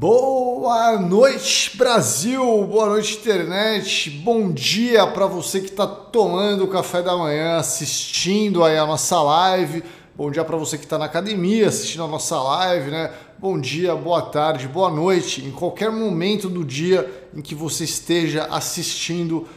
[0.00, 2.64] Boa noite, Brasil!
[2.66, 4.08] Boa noite, internet!
[4.08, 9.20] Bom dia para você que está tomando o café da manhã, assistindo aí a nossa
[9.20, 9.82] live.
[10.16, 13.12] Bom dia para você que está na academia assistindo a nossa live, né?
[13.40, 18.44] Bom dia, boa tarde, boa noite, em qualquer momento do dia em que você esteja
[18.52, 19.48] assistindo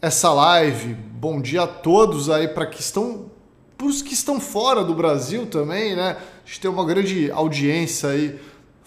[0.00, 0.94] essa live.
[0.94, 3.32] Bom dia a todos aí para que estão
[3.76, 6.16] para os que estão fora do Brasil também, né?
[6.44, 8.38] A gente tem uma grande audiência aí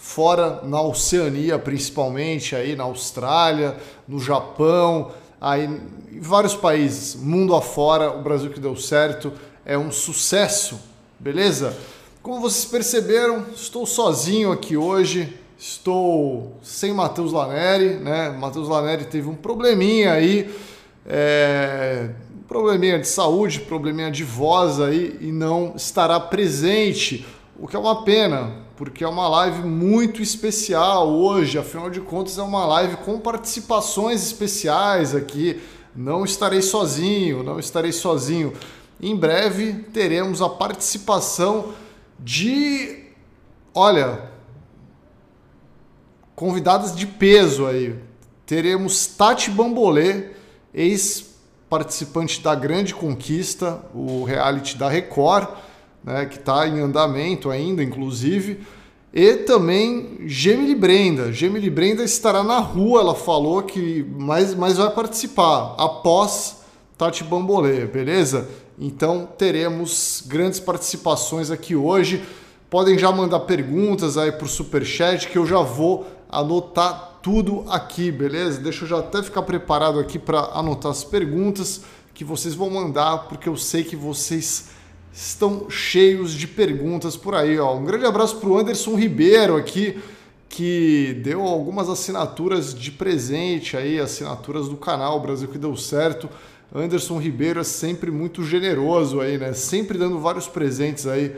[0.02, 5.64] fora na Oceania, principalmente aí na Austrália, no Japão, aí
[6.10, 9.32] em vários países, mundo afora, o Brasil que deu certo
[9.64, 10.80] é um sucesso,
[11.20, 11.78] beleza?
[12.20, 18.30] Como vocês perceberam, estou sozinho aqui hoje, estou sem Matheus Laneri, né?
[18.30, 20.52] Matheus Laneri teve um probleminha aí,
[21.06, 22.10] é,
[22.48, 27.24] probleminha de saúde, probleminha de voz aí e não estará presente,
[27.56, 32.36] o que é uma pena, porque é uma live muito especial hoje, afinal de contas
[32.36, 35.62] é uma live com participações especiais aqui.
[35.94, 38.52] Não estarei sozinho, não estarei sozinho.
[39.00, 41.74] Em breve teremos a participação
[42.18, 43.04] de,
[43.72, 44.28] olha,
[46.34, 47.96] convidadas de peso aí.
[48.44, 50.30] Teremos Tati Bambolê,
[50.74, 55.46] ex-participante da Grande Conquista, o reality da Record
[56.04, 58.60] né, que está em andamento ainda, inclusive.
[59.12, 61.32] E também Gemily Brenda.
[61.32, 66.62] Gemily Brenda estará na rua, ela falou que mas, mas vai participar após
[66.96, 68.48] Tati Bambolê, beleza?
[68.78, 72.22] Então teremos grandes participações aqui hoje.
[72.70, 78.10] Podem já mandar perguntas aí para o Superchat que eu já vou anotar tudo aqui,
[78.10, 78.60] beleza?
[78.60, 81.82] Deixa eu já até ficar preparado aqui para anotar as perguntas
[82.14, 84.70] que vocês vão mandar, porque eu sei que vocês
[85.12, 87.58] estão cheios de perguntas por aí.
[87.58, 87.76] Ó.
[87.76, 90.00] Um grande abraço para o Anderson Ribeiro aqui,
[90.48, 96.28] que deu algumas assinaturas de presente aí, assinaturas do canal Brasil que deu certo.
[96.74, 99.52] Anderson Ribeiro é sempre muito generoso aí, né?
[99.52, 101.36] Sempre dando vários presentes aí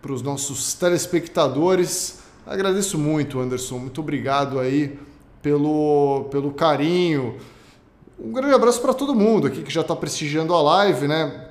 [0.00, 2.20] para os nossos telespectadores.
[2.46, 3.78] Agradeço muito, Anderson.
[3.78, 4.96] Muito obrigado aí
[5.42, 7.36] pelo, pelo carinho.
[8.18, 11.47] Um grande abraço para todo mundo aqui que já está prestigiando a live, né?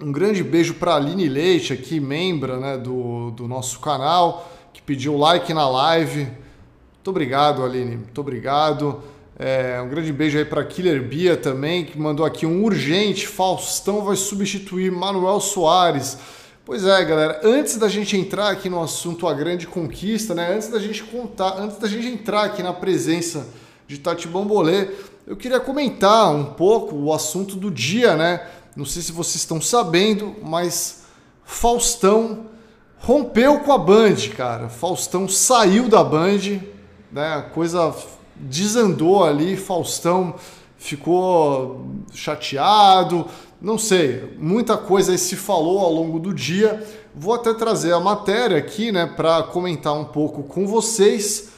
[0.00, 5.16] Um grande beijo para Aline Leite, aqui, membra né, do, do nosso canal, que pediu
[5.16, 6.20] like na live.
[6.20, 7.96] Muito obrigado, Aline.
[7.96, 9.02] Muito obrigado.
[9.36, 13.26] É, um grande beijo aí para Killer Bia também, que mandou aqui um urgente.
[13.26, 16.16] Faustão vai substituir Manuel Soares.
[16.64, 17.40] Pois é, galera.
[17.42, 20.54] Antes da gente entrar aqui no assunto a grande conquista, né?
[20.54, 23.48] Antes da gente contar, antes da gente entrar aqui na presença
[23.88, 24.90] de Tati Bambolê,
[25.26, 28.46] eu queria comentar um pouco o assunto do dia, né?
[28.78, 31.00] Não sei se vocês estão sabendo, mas
[31.42, 32.46] Faustão
[32.98, 34.68] rompeu com a Band, cara.
[34.68, 36.60] Faustão saiu da Band,
[37.10, 37.34] né?
[37.34, 37.92] A coisa
[38.36, 40.36] desandou ali, Faustão
[40.76, 43.26] ficou chateado,
[43.60, 46.86] não sei, muita coisa se falou ao longo do dia.
[47.12, 51.48] Vou até trazer a matéria aqui, né, para comentar um pouco com vocês.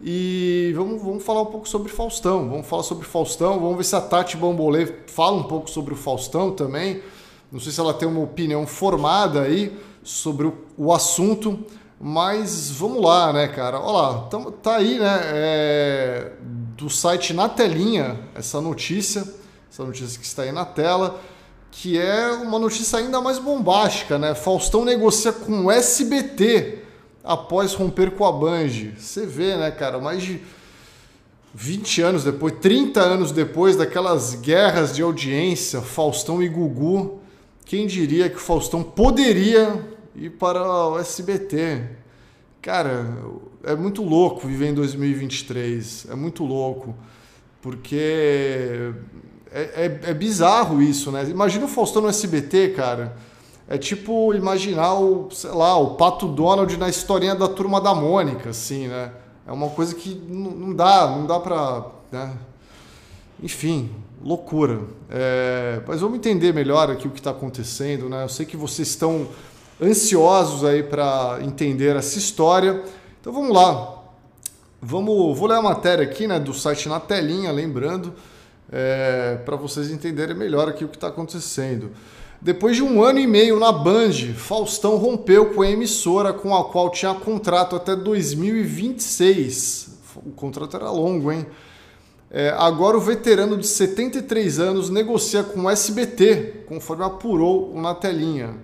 [0.00, 2.48] E vamos, vamos falar um pouco sobre Faustão.
[2.48, 3.58] Vamos falar sobre Faustão.
[3.58, 7.02] Vamos ver se a Tati Bambolê fala um pouco sobre o Faustão também.
[7.50, 11.58] Não sei se ela tem uma opinião formada aí sobre o, o assunto.
[12.00, 13.80] Mas vamos lá, né, cara?
[13.80, 15.20] Olha lá, tá, tá aí, né?
[15.24, 16.32] É,
[16.76, 19.24] do site na telinha essa notícia,
[19.70, 21.20] essa notícia que está aí na tela,
[21.70, 24.34] que é uma notícia ainda mais bombástica, né?
[24.34, 26.83] Faustão negocia com o SBT
[27.24, 28.92] após romper com a Band.
[28.98, 30.40] Você vê, né, cara, mais de
[31.54, 37.20] 20 anos depois, 30 anos depois daquelas guerras de audiência, Faustão e Gugu,
[37.64, 39.80] quem diria que o Faustão poderia
[40.14, 41.82] ir para o SBT?
[42.60, 43.06] Cara,
[43.62, 46.94] é muito louco viver em 2023, é muito louco,
[47.62, 48.92] porque
[49.50, 51.24] é, é, é bizarro isso, né?
[51.28, 53.16] Imagina o Faustão no SBT, cara
[53.68, 58.50] é tipo imaginar o, sei lá, o Pato Donald na historinha da turma da Mônica,
[58.50, 59.12] assim, né?
[59.46, 61.86] É uma coisa que não dá, não dá pra.
[62.10, 62.32] Né?
[63.42, 63.90] Enfim,
[64.22, 64.80] loucura.
[65.10, 68.24] É, mas vamos entender melhor aqui o que está acontecendo, né?
[68.24, 69.28] Eu sei que vocês estão
[69.82, 72.82] ansiosos aí para entender essa história.
[73.20, 74.02] Então vamos lá.
[74.80, 78.12] Vamos, vou ler a matéria aqui, né, do site na telinha, lembrando,
[78.70, 81.90] é, para vocês entenderem melhor aqui o que está acontecendo.
[82.44, 86.70] Depois de um ano e meio na Band, Faustão rompeu com a emissora com a
[86.70, 90.00] qual tinha contrato até 2026.
[90.16, 91.46] O contrato era longo, hein?
[92.30, 98.62] É, agora o veterano de 73 anos negocia com o SBT, conforme apurou na telinha.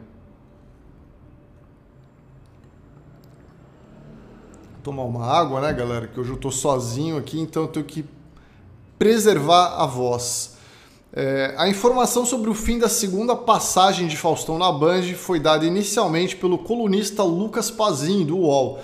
[4.83, 6.06] tomar uma água, né, galera?
[6.06, 8.05] Que hoje eu tô sozinho aqui, então eu tenho que
[8.99, 10.56] preservar a voz.
[11.12, 15.67] É, a informação sobre o fim da segunda passagem de Faustão na Band foi dada
[15.67, 18.79] inicialmente pelo colunista Lucas Pazin, do UOL.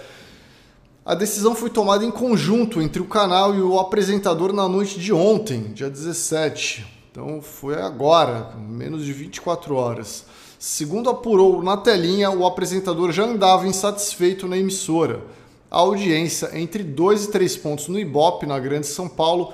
[1.04, 5.12] A decisão foi tomada em conjunto entre o canal e o apresentador na noite de
[5.12, 6.84] ontem, dia 17.
[7.12, 10.24] Então foi agora, menos de 24 horas.
[10.58, 15.22] Segundo apurou na telinha, o apresentador já andava insatisfeito na emissora.
[15.70, 19.52] A audiência entre 2 e 3 pontos no Ibope, na Grande São Paulo,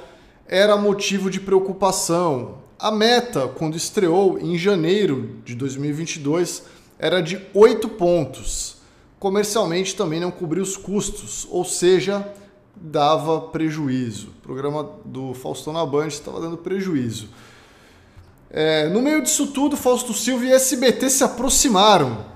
[0.48, 2.61] era motivo de preocupação.
[2.82, 6.64] A meta, quando estreou em janeiro de 2022,
[6.98, 8.78] era de 8 pontos.
[9.20, 12.28] Comercialmente também não cobriu os custos, ou seja,
[12.74, 14.30] dava prejuízo.
[14.30, 17.28] O programa do Faustão na Band estava dando prejuízo.
[18.50, 22.26] É, no meio disso tudo, Fausto Silva e SBT se aproximaram.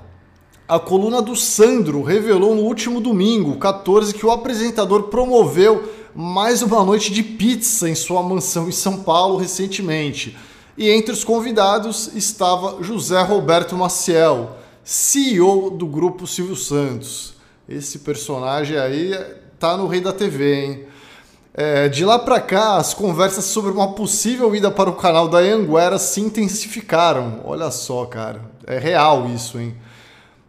[0.69, 6.83] A coluna do Sandro revelou no último domingo, 14, que o apresentador promoveu mais uma
[6.83, 10.35] noite de pizza em sua mansão em São Paulo recentemente.
[10.75, 17.35] E entre os convidados estava José Roberto Maciel, CEO do grupo Silvio Santos.
[17.69, 19.15] Esse personagem aí
[19.59, 20.85] tá no Rei da TV, hein?
[21.53, 25.39] É, de lá para cá, as conversas sobre uma possível ida para o canal da
[25.39, 27.41] Anguera se intensificaram.
[27.45, 29.75] Olha só, cara, é real isso, hein?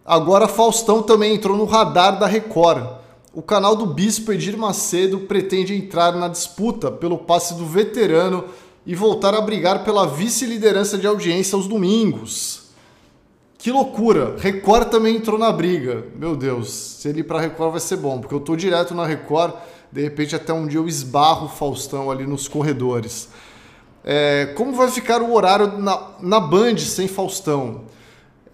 [0.06, 2.88] Agora Faustão também entrou no radar da Record
[3.38, 8.46] o canal do Bispo Edir Macedo pretende entrar na disputa pelo passe do veterano
[8.84, 12.72] e voltar a brigar pela vice-liderança de audiência aos domingos.
[13.60, 14.36] Que loucura!
[14.40, 16.06] Record também entrou na briga.
[16.16, 19.06] Meu Deus, se ele ir para Record vai ser bom, porque eu tô direto na
[19.06, 19.54] Record,
[19.92, 23.30] de repente até um dia eu esbarro o Faustão ali nos corredores.
[24.04, 27.82] É, como vai ficar o horário na, na Band sem Faustão?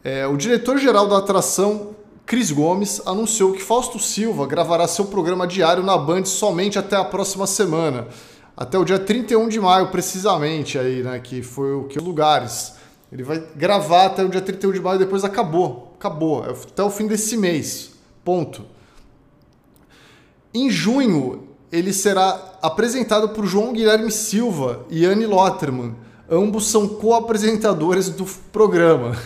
[0.04, 5.84] É, o diretor-geral da atração Cris Gomes anunciou que Fausto Silva gravará seu programa diário
[5.84, 8.08] na Band somente até a próxima semana,
[8.56, 11.20] até o dia 31 de maio, precisamente, aí, né?
[11.20, 12.76] Que foi o que lugares.
[13.12, 15.94] Ele vai gravar até o dia 31 de maio, depois acabou.
[16.00, 16.46] Acabou.
[16.46, 17.92] É até o fim desse mês.
[18.24, 18.66] Ponto.
[20.54, 25.96] Em junho, ele será apresentado por João Guilherme Silva e Anne Lotterman.
[26.30, 29.18] Ambos são co-apresentadores do programa.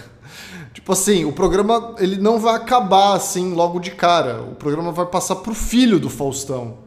[0.88, 4.42] Tipo assim, o programa ele não vai acabar assim logo de cara.
[4.42, 6.78] O programa vai passar pro filho do Faustão.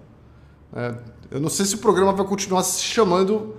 [0.75, 0.95] É,
[1.31, 3.57] eu não sei se o programa vai continuar se chamando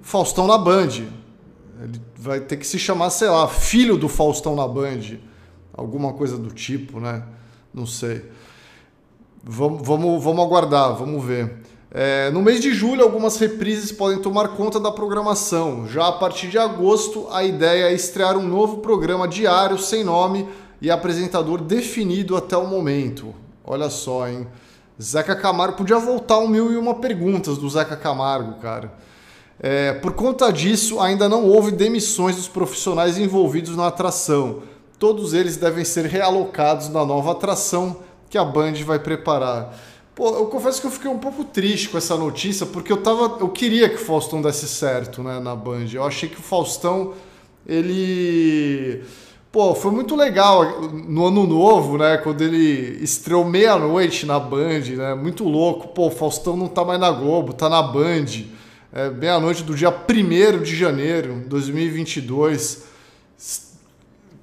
[0.00, 1.08] Faustão na Band.
[1.82, 5.18] Ele vai ter que se chamar, sei lá, Filho do Faustão na Band.
[5.76, 7.24] Alguma coisa do tipo, né?
[7.74, 8.30] Não sei.
[9.42, 11.52] Vamos, vamos, vamos aguardar, vamos ver.
[11.96, 15.86] É, no mês de julho, algumas reprises podem tomar conta da programação.
[15.86, 20.48] Já a partir de agosto, a ideia é estrear um novo programa diário sem nome
[20.82, 23.32] e apresentador definido até o momento.
[23.64, 24.44] Olha só, hein?
[25.00, 28.92] Zeca Camargo podia voltar um mil e uma perguntas do Zeca Camargo, cara.
[29.60, 34.64] É, por conta disso, ainda não houve demissões dos profissionais envolvidos na atração.
[34.98, 37.98] Todos eles devem ser realocados na nova atração
[38.28, 39.72] que a Band vai preparar.
[40.14, 43.38] Pô, eu confesso que eu fiquei um pouco triste com essa notícia, porque eu tava.
[43.40, 45.86] Eu queria que o Faustão desse certo, né, na Band.
[45.92, 47.14] Eu achei que o Faustão,
[47.66, 49.02] ele.
[49.50, 52.16] Pô, foi muito legal no ano novo, né?
[52.18, 55.14] Quando ele estreou meia-noite na Band, né?
[55.14, 55.88] Muito louco.
[55.88, 58.26] Pô, o Faustão não tá mais na Globo, tá na Band.
[58.92, 62.84] É, meia-noite do dia 1 de janeiro de 2022.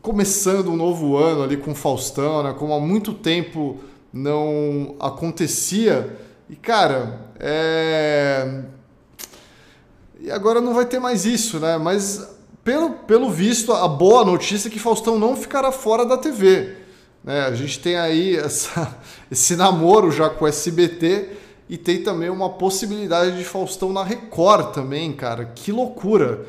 [0.02, 2.54] Começando um novo ano ali com o Faustão, né?
[2.58, 3.80] Como há muito tempo
[4.12, 6.18] não acontecia.
[6.50, 8.64] E, cara, é...
[10.20, 11.78] E agora não vai ter mais isso, né?
[11.78, 12.28] Mas,
[12.64, 16.76] pelo, pelo visto, a boa notícia é que Faustão não ficará fora da TV.
[17.24, 17.42] Né?
[17.46, 18.98] A gente tem aí essa,
[19.32, 21.30] esse namoro já com o SBT
[21.68, 25.46] e tem também uma possibilidade de Faustão na Record também, cara.
[25.56, 26.46] Que loucura!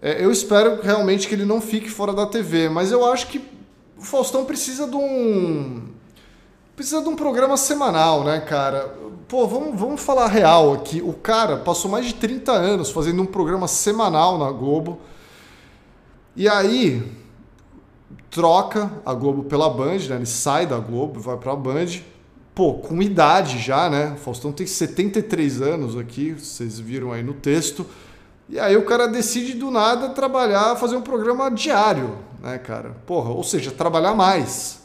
[0.00, 3.38] É, eu espero realmente que ele não fique fora da TV, mas eu acho que
[3.98, 5.97] o Faustão precisa de um
[6.78, 8.94] Precisa de um programa semanal, né, cara?
[9.26, 11.02] Pô, vamos, vamos falar real aqui.
[11.02, 15.00] O cara passou mais de 30 anos fazendo um programa semanal na Globo.
[16.36, 17.02] E aí
[18.30, 20.14] troca a Globo pela Band, né?
[20.14, 21.98] Ele sai da Globo, vai pra Band.
[22.54, 24.12] Pô, com idade já, né?
[24.12, 27.84] O Faustão tem 73 anos aqui, vocês viram aí no texto.
[28.48, 32.90] E aí o cara decide do nada trabalhar, fazer um programa diário, né, cara?
[33.04, 34.77] Porra, ou seja, trabalhar mais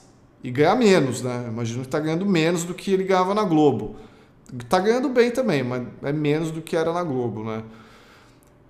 [0.43, 1.45] e ganhar menos, né?
[1.47, 3.95] Imagino que está ganhando menos do que ele ganhava na Globo.
[4.59, 7.63] Está ganhando bem também, mas é menos do que era na Globo, né?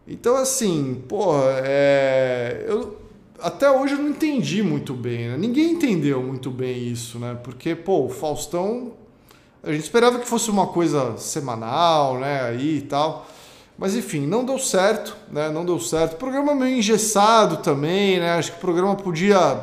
[0.07, 2.65] Então, assim, porra, é...
[2.67, 2.97] eu...
[3.39, 5.37] até hoje eu não entendi muito bem, né?
[5.37, 7.37] Ninguém entendeu muito bem isso, né?
[7.43, 8.93] Porque, pô, o Faustão
[9.63, 13.25] A gente esperava que fosse uma coisa semanal, né, aí e tal.
[13.77, 15.49] Mas enfim, não deu certo, né?
[15.49, 16.13] Não deu certo.
[16.13, 18.33] O programa meio engessado também, né?
[18.33, 19.61] Acho que o programa podia.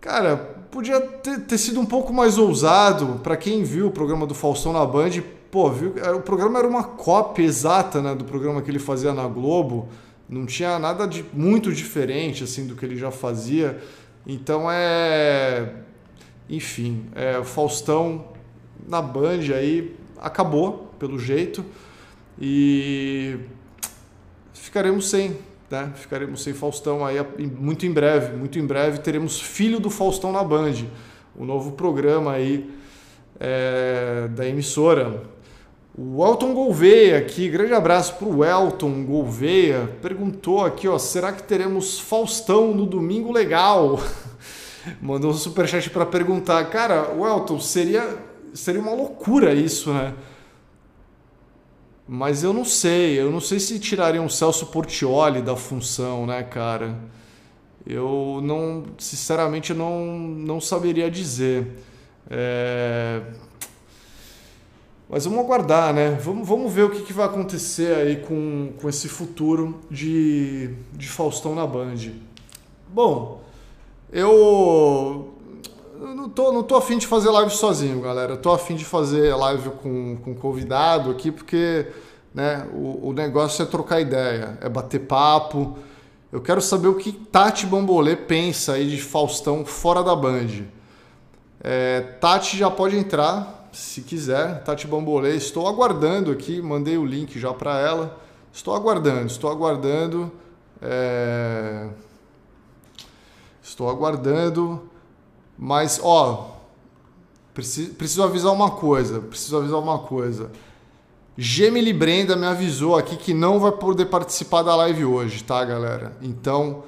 [0.00, 3.18] Cara, podia ter, ter sido um pouco mais ousado.
[3.22, 5.94] Para quem viu o programa do Faustão na Band, pô, viu?
[6.14, 8.14] O programa era uma cópia exata, né?
[8.14, 9.88] Do programa que ele fazia na Globo.
[10.28, 13.80] Não tinha nada de muito diferente, assim, do que ele já fazia.
[14.26, 15.72] Então é.
[16.48, 18.26] Enfim, é, o Faustão
[18.86, 21.64] na Band aí acabou, pelo jeito.
[22.38, 23.38] E
[24.52, 25.38] ficaremos sem,
[25.70, 25.92] né?
[25.94, 27.16] Ficaremos sem Faustão aí
[27.58, 30.74] muito em breve, muito em breve teremos Filho do Faustão na Band,
[31.34, 32.70] o novo programa aí
[33.40, 35.22] é, da emissora.
[35.98, 41.42] O Elton Gouveia aqui, grande abraço para o Elton Gouveia, perguntou aqui, ó, será que
[41.42, 43.98] teremos Faustão no Domingo Legal?
[45.00, 48.06] Mandou um superchat para perguntar, cara, o Elton, seria,
[48.52, 50.12] seria uma loucura isso, né?
[52.08, 56.42] Mas eu não sei, eu não sei se tirariam o Celso Portioli da função, né,
[56.44, 56.96] cara?
[57.84, 61.66] Eu não, sinceramente, não, não saberia dizer.
[62.30, 63.22] É...
[65.08, 66.10] Mas vamos aguardar, né?
[66.20, 71.08] Vamos, vamos ver o que, que vai acontecer aí com, com esse futuro de, de
[71.08, 71.96] Faustão na Band.
[72.88, 73.40] Bom,
[74.12, 75.35] eu
[75.98, 78.34] não tô, não tô afim de fazer live sozinho, galera.
[78.34, 81.86] Eu tô afim de fazer live com, com convidado aqui, porque
[82.34, 85.76] né, o, o negócio é trocar ideia, é bater papo.
[86.30, 90.64] Eu quero saber o que Tati Bambolê pensa aí de Faustão fora da Band.
[91.60, 94.62] É, Tati já pode entrar, se quiser.
[94.62, 98.18] Tati Bambolê, estou aguardando aqui, mandei o link já para ela.
[98.52, 100.32] Estou aguardando, estou aguardando.
[100.80, 101.88] É...
[103.62, 104.82] Estou aguardando.
[105.58, 106.56] Mas, ó,
[107.54, 109.20] preciso, preciso avisar uma coisa.
[109.20, 110.50] Preciso avisar uma coisa.
[111.38, 116.16] Gemily Brenda me avisou aqui que não vai poder participar da live hoje, tá, galera?
[116.22, 116.84] Então,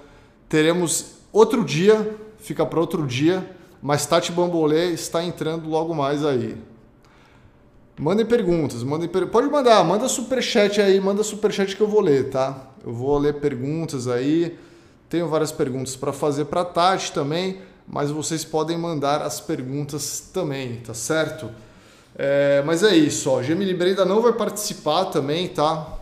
[0.48, 3.48] teremos outro dia, fica para outro dia,
[3.82, 6.56] mas Tati Bambolê está entrando logo mais aí.
[7.98, 9.26] Mandem perguntas, mandem per...
[9.26, 12.70] pode mandar, manda superchat aí, manda superchat que eu vou ler, tá?
[12.84, 14.56] Eu vou ler perguntas aí.
[15.10, 20.76] Tenho várias perguntas para fazer para Tati também mas vocês podem mandar as perguntas também,
[20.76, 21.50] tá certo?
[22.14, 23.42] É, mas é isso, ó.
[23.42, 25.98] Gemini Brenda não vai participar também, tá?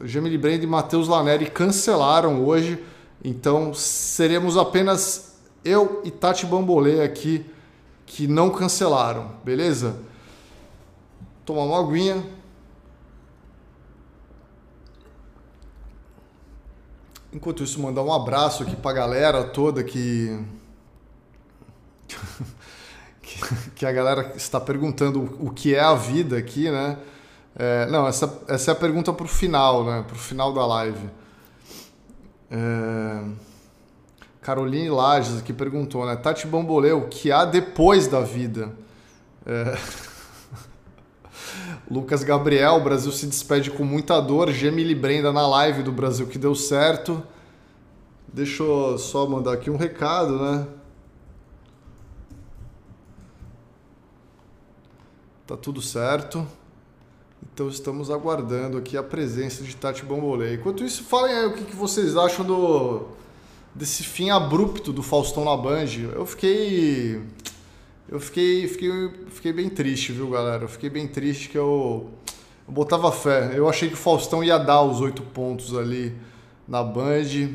[0.00, 2.82] Gemini Brenda e Matheus Laneri cancelaram hoje,
[3.24, 7.46] então seremos apenas eu e Tati Bambolê aqui
[8.06, 9.96] que não cancelaram, beleza?
[11.44, 12.22] Tomar uma aguinha.
[17.32, 20.38] Enquanto isso, mandar um abraço aqui pra galera toda que
[23.74, 26.98] que a galera está perguntando o que é a vida aqui, né?
[27.54, 30.04] É, não, essa, essa é a pergunta para o final, né?
[30.06, 31.10] Para o final da live.
[32.50, 33.22] É...
[34.40, 36.16] Caroline Lages aqui perguntou, né?
[36.16, 38.72] Tati Bambolê, o que há depois da vida?
[39.46, 39.76] É...
[41.90, 44.50] Lucas Gabriel, Brasil se despede com muita dor.
[44.50, 47.22] Gemily Brenda na live do Brasil que deu certo.
[48.32, 50.66] Deixa eu só mandar aqui um recado, né?
[55.52, 56.46] Tá tudo certo.
[57.52, 60.54] Então estamos aguardando aqui a presença de Tati Bambolê.
[60.54, 63.02] Enquanto isso, falem aí o que, que vocês acham do
[63.74, 65.88] desse fim abrupto do Faustão na Band.
[66.14, 67.20] Eu fiquei
[68.08, 70.64] eu fiquei fiquei fiquei bem triste, viu, galera?
[70.64, 72.08] Eu fiquei bem triste que eu,
[72.66, 73.52] eu botava fé.
[73.54, 76.16] Eu achei que o Faustão ia dar os oito pontos ali
[76.66, 77.50] na Band.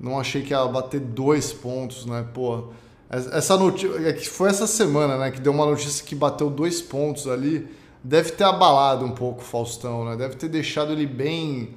[0.00, 2.26] Não achei que ia bater dois pontos, né?
[2.34, 2.72] Pô,
[3.10, 6.82] essa notícia, é que foi essa semana, né, que deu uma notícia que bateu dois
[6.82, 7.66] pontos ali,
[8.04, 10.16] deve ter abalado um pouco o Faustão, né?
[10.16, 11.74] Deve ter deixado ele bem,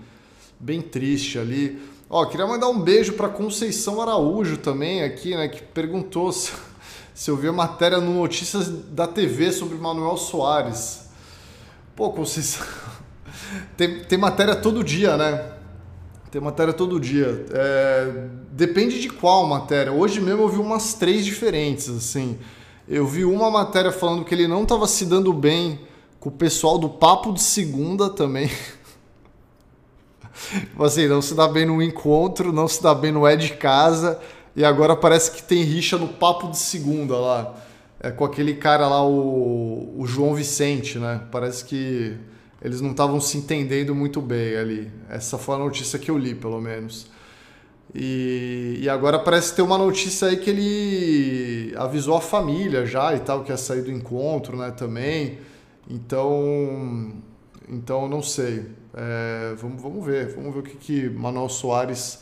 [0.60, 1.82] bem triste ali.
[2.10, 6.52] Ó, queria mandar um beijo para Conceição Araújo também aqui, né, que perguntou se,
[7.14, 11.10] se eu vi a matéria no Notícias da TV sobre Manuel Soares.
[11.96, 12.66] Pô, Conceição,
[13.78, 15.61] tem, tem matéria todo dia, né?
[16.32, 17.46] Tem matéria todo dia.
[17.52, 19.92] É, depende de qual matéria.
[19.92, 22.40] Hoje mesmo eu vi umas três diferentes, assim.
[22.88, 25.82] Eu vi uma matéria falando que ele não estava se dando bem
[26.22, 28.50] com o pessoal do Papo de Segunda também.
[30.52, 33.52] Tipo assim, não se dá bem no encontro, não se dá bem no é de
[33.54, 34.18] casa.
[34.56, 37.56] E agora parece que tem rixa no Papo de Segunda lá.
[38.00, 41.22] É com aquele cara lá, o, o João Vicente, né?
[41.30, 42.18] Parece que
[42.62, 44.92] eles não estavam se entendendo muito bem ali.
[45.10, 47.08] Essa foi a notícia que eu li, pelo menos.
[47.94, 53.20] E, e agora parece ter uma notícia aí que ele avisou a família já e
[53.20, 55.40] tal, que ia sair do encontro, né, também.
[55.90, 57.14] Então,
[57.68, 58.66] então não sei.
[58.94, 62.20] É, vamos, vamos ver, vamos ver o que, que Manuel Soares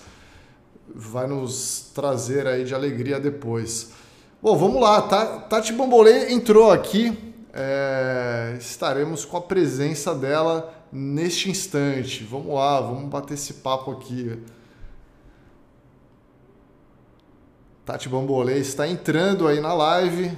[0.95, 3.91] vai nos trazer aí de alegria depois.
[4.41, 5.01] Bom, vamos lá.
[5.01, 7.28] Tati Bambolê entrou aqui.
[7.53, 12.23] É, estaremos com a presença dela neste instante.
[12.23, 14.41] Vamos lá, vamos bater esse papo aqui.
[17.85, 20.37] Tati Bambolê está entrando aí na live.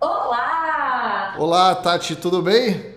[0.00, 1.34] Olá!
[1.38, 2.94] Olá, Tati, tudo bem?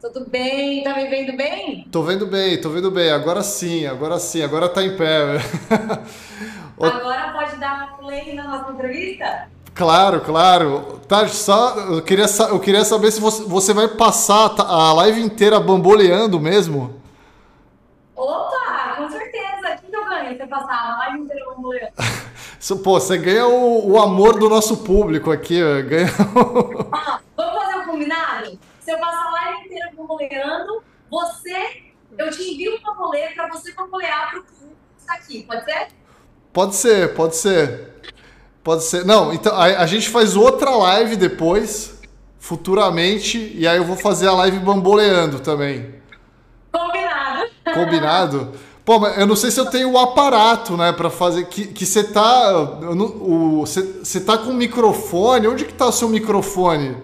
[0.00, 0.82] Tudo bem?
[0.82, 1.84] Tá me vendo bem?
[1.90, 3.10] Tô vendo bem, tô vendo bem.
[3.10, 5.38] Agora sim, agora sim, agora tá em pé.
[6.80, 9.48] agora pode dar play na nossa entrevista?
[9.76, 11.00] Claro, claro.
[11.06, 15.60] Tati, só eu queria, eu queria saber se você, você vai passar a live inteira
[15.60, 16.98] bamboleando mesmo.
[18.16, 19.76] Opa, com certeza.
[19.76, 21.92] O que eu ganho se passar a live inteira bamboleando?
[22.82, 25.60] Pô, você ganha o, o, amor do nosso público aqui.
[25.82, 26.08] Ganha...
[26.90, 28.58] ah, vamos fazer um combinado?
[28.80, 31.82] Se eu passar a live inteira bamboleando, você,
[32.16, 35.88] eu te envio um bambolê para você bambolear pro público que está aqui, pode ser?
[36.50, 37.95] Pode ser, pode ser.
[38.66, 39.04] Pode ser.
[39.04, 42.00] Não, então a, a gente faz outra live depois,
[42.36, 45.94] futuramente, e aí eu vou fazer a live bamboleando também.
[46.72, 47.50] Combinado.
[47.72, 48.52] Combinado?
[48.84, 51.46] Pô, mas eu não sei se eu tenho o aparato, né, para fazer.
[51.46, 52.80] Que você tá.
[54.00, 55.46] Você tá com microfone?
[55.46, 56.96] Onde que tá o seu microfone?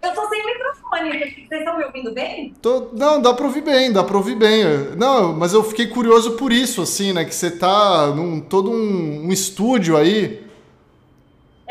[0.00, 1.10] Eu tô sem microfone.
[1.10, 2.54] Vocês estão me ouvindo bem?
[2.62, 4.64] Tô, não, dá pra ouvir bem, dá pra ouvir bem.
[4.96, 7.24] Não, mas eu fiquei curioso por isso, assim, né?
[7.24, 10.51] Que você tá num todo um, um estúdio aí.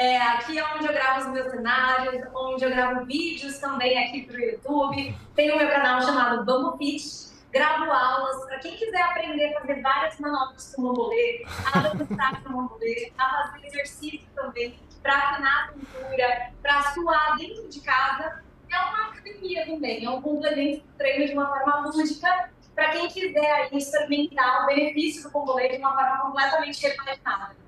[0.01, 4.23] É, aqui é onde eu gravo os meus cenários, onde eu gravo vídeos também aqui
[4.23, 5.15] pro YouTube.
[5.35, 9.79] Tem o meu canal chamado Bambu Fit gravo aulas para quem quiser aprender a fazer
[9.83, 15.17] várias manobras com o bambolê, a dançar com o bambolê, a fazer exercício também, para
[15.17, 18.43] afinar a cintura, para suar dentro de casa.
[18.71, 23.07] É uma academia também, é um complemento do treino de uma forma lúdica para quem
[23.07, 27.60] quiser aí experimentar o benefício do bambolê de uma forma completamente repaginada.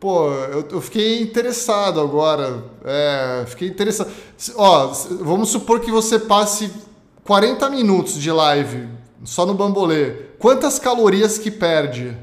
[0.00, 2.64] Pô, eu, eu, fiquei interessado agora.
[2.84, 4.10] É, fiquei interessado.
[4.56, 4.86] Ó,
[5.20, 6.72] vamos supor que você passe
[7.24, 8.88] 40 minutos de live
[9.24, 12.16] só no bambolê, quantas calorias que perde?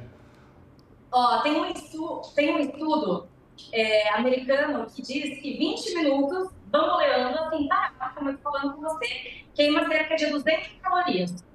[1.12, 3.28] Ó, tem um estudo, tem um estudo
[3.72, 9.44] é, americano que diz que 20 minutos bamboleando, assim, tá, como tô falando com você,
[9.54, 11.46] queima cerca de 200 calorias.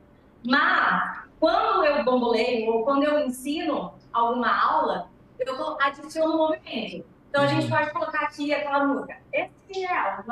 [0.45, 5.10] Mas, quando eu bamboleio ou quando eu ensino alguma aula,
[5.47, 7.05] eu adiciono movimento.
[7.29, 7.71] Então, a gente uhum.
[7.71, 9.17] pode colocar aqui aquela música.
[9.33, 10.25] Esse é a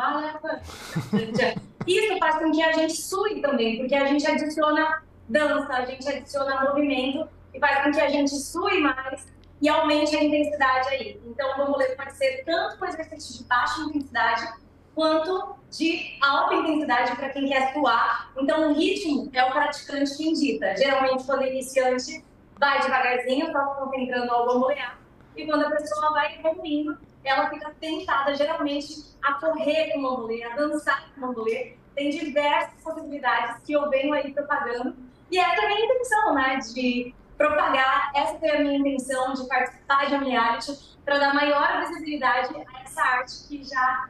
[1.87, 6.09] Isso faz com que a gente sue também, porque a gente adiciona dança, a gente
[6.09, 9.27] adiciona movimento e faz com que a gente sue mais
[9.61, 11.21] e aumente a intensidade aí.
[11.25, 14.53] Então, o bambolê pode ser tanto um exercício de baixa intensidade
[14.95, 18.33] quanto de alta intensidade para quem quer suar.
[18.37, 20.77] Então, o ritmo é o praticante que indita.
[20.77, 22.25] Geralmente, quando é iniciante,
[22.59, 24.99] vai devagarzinho, só concentrando ao bambolear.
[25.37, 30.45] E quando a pessoa vai evoluindo, ela fica tentada, geralmente, a correr com o bambolê,
[30.45, 31.77] a dançar com o bambolê.
[31.95, 34.97] Tem diversas possibilidades que eu venho aí propagando.
[35.31, 36.59] E essa é a minha intenção, né?
[36.75, 38.11] De propagar.
[38.15, 42.83] Essa foi a minha intenção de participar de um reality para dar maior visibilidade a
[42.83, 44.09] essa arte que já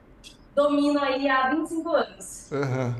[0.54, 2.50] domino aí há 25 anos.
[2.50, 2.94] Uhum.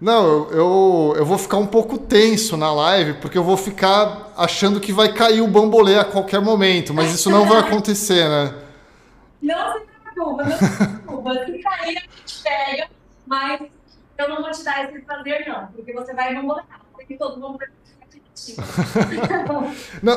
[0.00, 4.80] Não, eu, eu vou ficar um pouco tenso na live, porque eu vou ficar achando
[4.80, 8.54] que vai cair o bambolê a qualquer momento, mas isso não vai acontecer, né?
[9.42, 9.80] Não se
[10.14, 11.34] preocupa, não se preocupa.
[11.44, 12.88] Se cair, a gente pega,
[13.26, 13.60] mas
[14.16, 16.80] eu não vou te dar esse prazer, não, porque você vai bambolear.
[16.94, 17.68] Porque todo mundo vai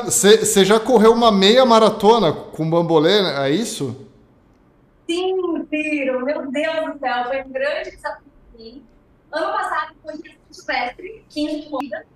[0.06, 4.08] Você já correu uma meia maratona com bambolê, é isso?
[5.06, 8.82] Sim, Ciro, meu Deus do céu, foi um grande desafio.
[9.34, 10.14] Ano passado foi
[10.48, 12.06] silvestre, 15 corridas,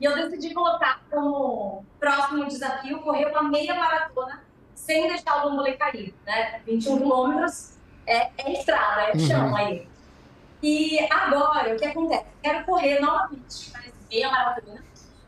[0.00, 4.44] e eu decidi colocar como próximo desafio correr uma meia maratona
[4.76, 6.60] sem deixar o bambolê cair, né?
[6.64, 9.56] 21 quilômetros é, é estrada, é chão uhum.
[9.56, 9.88] aí.
[10.62, 12.26] E agora, o que acontece?
[12.40, 14.84] Quero correr novamente, mas meia maratona,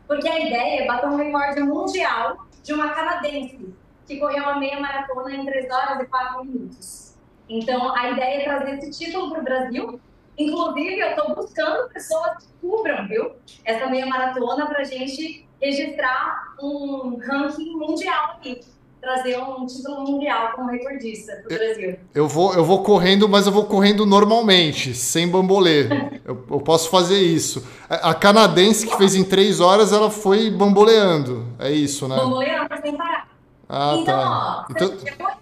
[0.07, 3.75] porque a ideia é bater um recorde mundial de uma canadense
[4.07, 7.17] que correu uma meia maratona em 3 horas e 4 minutos.
[7.49, 10.01] Então, a ideia é trazer esse título para o Brasil
[10.41, 13.31] Inclusive, eu estou buscando pessoas que cubram, viu?
[13.65, 18.61] Essa meia maratona para a gente registrar um ranking mundial aqui.
[18.99, 21.95] trazer um título mundial como recordista para o Brasil.
[22.13, 25.87] Eu vou, eu vou correndo, mas eu vou correndo normalmente, sem bambolê.
[26.23, 27.67] eu, eu, posso fazer isso.
[27.89, 31.47] A, a, canadense que fez em três horas, ela foi bamboleando.
[31.57, 32.15] É isso, né?
[32.15, 33.27] Bamboleando sem parar.
[33.67, 34.65] Ah, então, tá.
[34.69, 35.40] Ó, então...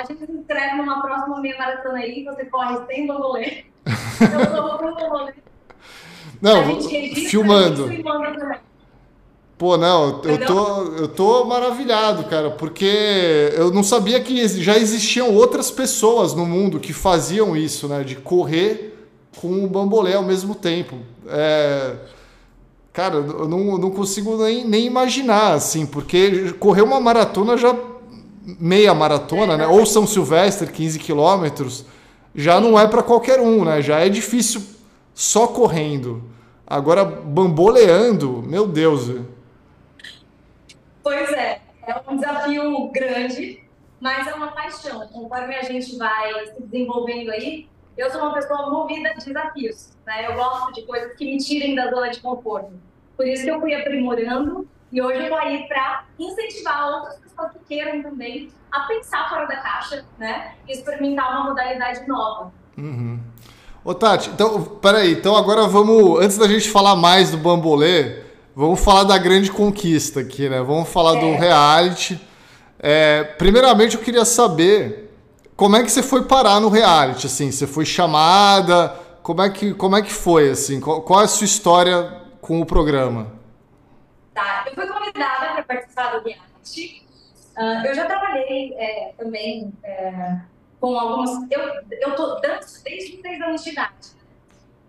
[0.00, 3.64] A gente se inscreve numa próxima meia maratona aí, você corre sem bambolê.
[4.16, 5.34] então eu vou pro bambolê.
[6.40, 6.80] Não,
[7.28, 7.86] filmando.
[9.58, 15.34] Pô, não, eu tô, eu tô maravilhado, cara, porque eu não sabia que já existiam
[15.34, 18.02] outras pessoas no mundo que faziam isso, né?
[18.02, 18.96] De correr
[19.38, 20.96] com o bambolê ao mesmo tempo.
[21.28, 21.94] É...
[22.90, 27.76] Cara, eu não, eu não consigo nem, nem imaginar, assim, porque correr uma maratona já.
[28.42, 29.66] Meia maratona, né?
[29.66, 31.84] Ou São Silvestre, 15 quilômetros,
[32.34, 33.82] já não é para qualquer um, né?
[33.82, 34.62] Já é difícil
[35.14, 36.22] só correndo.
[36.66, 39.10] Agora, bamboleando, meu Deus.
[41.02, 43.64] Pois é, é um desafio grande,
[44.00, 45.06] mas é uma paixão.
[45.08, 49.90] Conforme a gente vai se desenvolvendo aí, eu sou uma pessoa movida de desafios.
[50.06, 50.26] Né?
[50.26, 52.72] Eu gosto de coisas que me tirem da zona de conforto.
[53.16, 57.29] Por isso que eu fui aprimorando e hoje eu estou aí para incentivar outras pessoas
[57.48, 60.54] que queiram também a pensar fora da caixa, né?
[60.68, 62.52] E experimentar uma modalidade nova.
[62.76, 63.18] Uhum.
[63.82, 68.82] Ô Tati, então, peraí, então agora vamos, antes da gente falar mais do bambolê, Vamos
[68.84, 70.60] falar da grande conquista aqui, né?
[70.60, 71.20] Vamos falar é.
[71.20, 72.20] do reality.
[72.78, 75.14] É, primeiramente, eu queria saber
[75.56, 79.72] como é que você foi parar no reality, assim, você foi chamada, como é que,
[79.74, 83.28] como é que foi, assim, qual, qual é a sua história com o programa?
[84.34, 87.06] Tá, eu fui convidada para participar do reality.
[87.56, 90.40] Uh, eu já trabalhei é, também é,
[90.80, 91.30] com algumas.
[91.50, 94.20] Eu, tô danço desde os 6 anos de idade.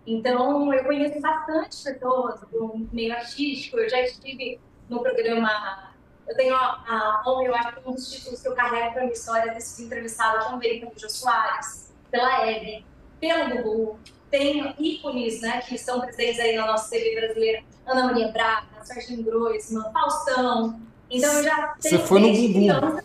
[0.06, 3.78] Então, eu conheço bastante pessoas do meio artístico.
[3.78, 5.92] Eu já estive no programa.
[6.26, 9.04] Eu tenho a honra, eu acho que um dos títulos que eu carrego para a
[9.04, 12.86] minha história é ter entrevistada também pelo Jô Soares, pela Hebe,
[13.20, 13.98] pelo Gugu.
[14.30, 19.22] Tenho ícones né, que estão presentes aí na nossa TV brasileira: Ana Maria Braga, Serginho
[19.24, 20.80] Groisman, Faustão.
[21.12, 21.74] Então, eu já.
[21.78, 23.02] Você foi no Gugu?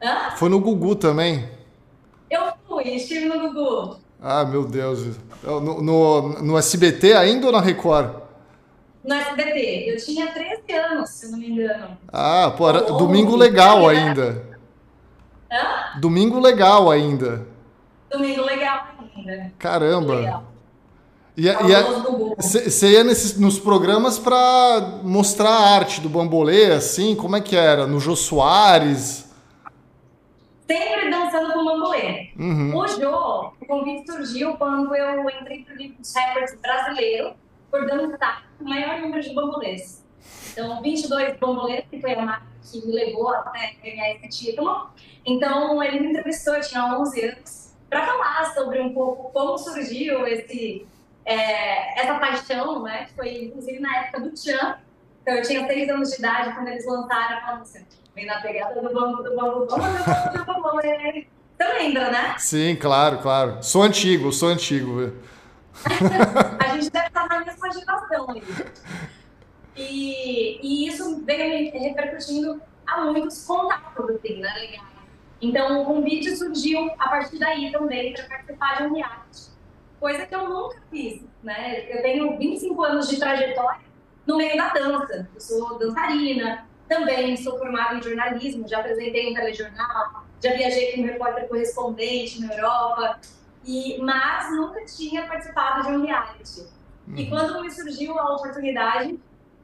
[0.00, 0.30] Hã?
[0.36, 1.48] Foi no Gugu também?
[2.30, 3.96] Eu fui, estive no Gugu.
[4.22, 5.18] Ah, meu Deus.
[5.42, 8.22] No, no, no SBT ainda ou na Record?
[9.02, 9.90] No SBT.
[9.90, 11.98] Eu tinha 13 anos, se não me engano.
[12.12, 14.46] Ah, pô, era domingo legal ainda.
[15.50, 16.00] Hã?
[16.00, 17.46] Domingo legal ainda.
[18.10, 19.52] Domingo legal ainda.
[19.58, 20.44] Caramba.
[21.36, 21.48] E,
[22.36, 27.16] você ia nesses, nos programas para mostrar a arte do bambolê, assim?
[27.16, 27.86] Como é que era?
[27.86, 29.24] No Jô Soares?
[30.66, 32.30] sempre dançando com bambolê.
[32.38, 32.76] Uhum.
[32.76, 37.34] O Jô, o convite surgiu quando eu entrei para o livro rappers brasileiro
[37.70, 40.04] por dançar o maior número de bambolês.
[40.52, 44.88] Então, 22 bambolês, que foi a marca que me levou até ganhar esse título.
[45.26, 50.26] Então, ele me entrevistou, eu tinha 11 anos, para falar sobre um pouco como surgiu
[50.26, 50.86] esse,
[51.24, 53.08] é, essa paixão, né?
[53.16, 54.78] Foi, inclusive, na época do Tchan.
[55.22, 57.84] Então, eu tinha 6 anos de idade quando eles lançaram a música
[58.14, 59.76] vem na pegada do bambu, do bambu, do
[60.46, 62.36] bambu, Você lembra, né?
[62.38, 63.62] Sim, claro, claro.
[63.62, 65.12] Sou antigo, sou antigo.
[65.84, 68.42] a gente deve estar na mesma geração aí.
[69.76, 74.78] E, e isso veio repercutindo a muitos contatos, assim, né?
[75.40, 79.53] Então, o convite surgiu a partir daí também para participar de um reality.
[80.04, 81.90] Coisa que eu nunca fiz, né?
[81.90, 83.80] Eu tenho 25 anos de trajetória
[84.26, 85.26] no meio da dança.
[85.34, 91.06] Eu sou dançarina, também sou formada em jornalismo, já apresentei um telejornal, já viajei como
[91.06, 93.18] repórter correspondente na Europa,
[93.64, 96.66] e, mas nunca tinha participado de um reality.
[97.08, 97.16] Uhum.
[97.16, 99.18] E quando me surgiu a oportunidade,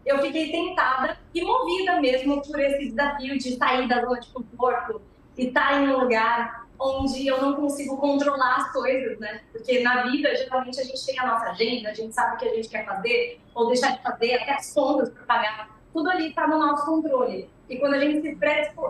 [0.07, 5.03] eu fiquei tentada e movida mesmo por esse desafio de sair da zona de conforto
[5.37, 9.43] e estar em um lugar onde eu não consigo controlar as coisas, né?
[9.53, 12.49] Porque na vida, geralmente, a gente tem a nossa agenda, a gente sabe o que
[12.49, 16.29] a gente quer fazer ou deixar de fazer, até as contas para pagar tudo ali
[16.29, 17.49] está no nosso controle.
[17.69, 18.39] E quando a gente se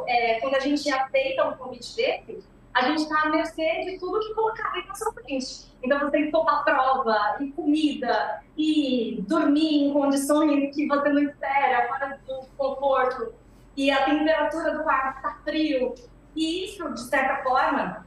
[0.06, 4.20] é, quando a gente aceita um convite desse, a gente está à mercê de tudo
[4.20, 5.70] que colocarem na sua frente.
[5.82, 11.22] Então você tem que topar prova, e comida, e dormir em condições que você não
[11.22, 13.34] espera, fora do conforto,
[13.76, 15.94] e a temperatura do quarto está frio.
[16.34, 18.06] E isso, de certa forma,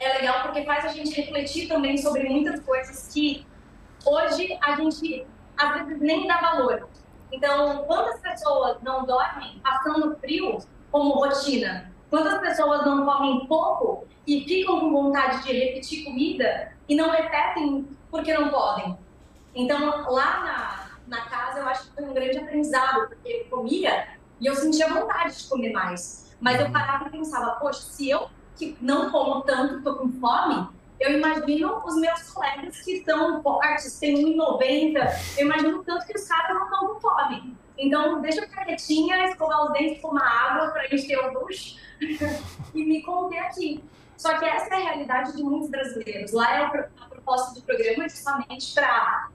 [0.00, 3.46] é legal porque faz a gente refletir também sobre muitas coisas que
[4.04, 5.26] hoje a gente
[5.56, 6.88] às vezes nem dá valor.
[7.32, 10.58] Então, quantas pessoas não dormem passando frio
[10.90, 11.92] como rotina?
[12.08, 17.86] Quantas pessoas não comem pouco e ficam com vontade de repetir comida e não repetem
[18.10, 18.96] porque não podem?
[19.54, 24.06] Então, lá na, na casa, eu acho que foi um grande aprendizado, porque eu comia
[24.40, 26.27] E eu sentia vontade de comer mais.
[26.40, 30.68] Mas eu parava e pensava, poxa, se eu que não como tanto, tô com fome,
[31.00, 36.26] eu imagino os meus colegas que estão fortes, têm 1,90, eu imagino tanto que os
[36.26, 37.56] caras não estão com fome.
[37.78, 41.76] Então, deixa eu ficar quietinha, escovar os dentes, tomar água para encher o bucho
[42.74, 43.84] e me conter aqui.
[44.16, 46.32] Só que essa é a realidade de muitos brasileiros.
[46.32, 49.28] Lá é a proposta do programa é justamente para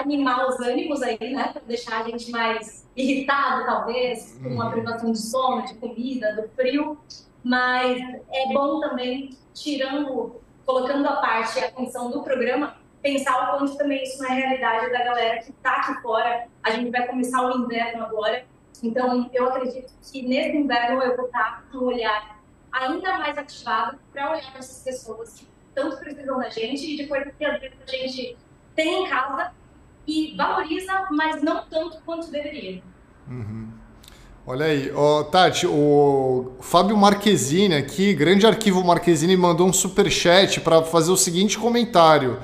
[0.00, 1.48] animar os ânimos aí, né?
[1.52, 4.70] Para deixar a gente mais irritado, talvez, com a uhum.
[4.70, 6.98] privação de sono, de comida, do frio.
[7.42, 8.00] Mas
[8.32, 14.02] é bom também, tirando, colocando a parte a função do programa, pensar o quanto também
[14.02, 16.48] isso é realidade da galera que está aqui fora.
[16.62, 18.44] A gente vai começar o inverno agora,
[18.82, 22.40] então eu acredito que nesse inverno eu vou estar com um olhar
[22.72, 27.06] ainda mais ativado para olhar para essas pessoas que tanto precisam da gente e de
[27.06, 28.36] coisas que às vezes a gente
[28.74, 29.52] tem em casa
[30.06, 32.82] e valoriza, mas não tanto quanto deveria.
[33.28, 33.68] Uhum.
[34.46, 40.60] Olha aí, oh, Tati, o Fábio Marquezine aqui, grande arquivo Marquezine, mandou um super chat
[40.60, 42.38] para fazer o seguinte comentário.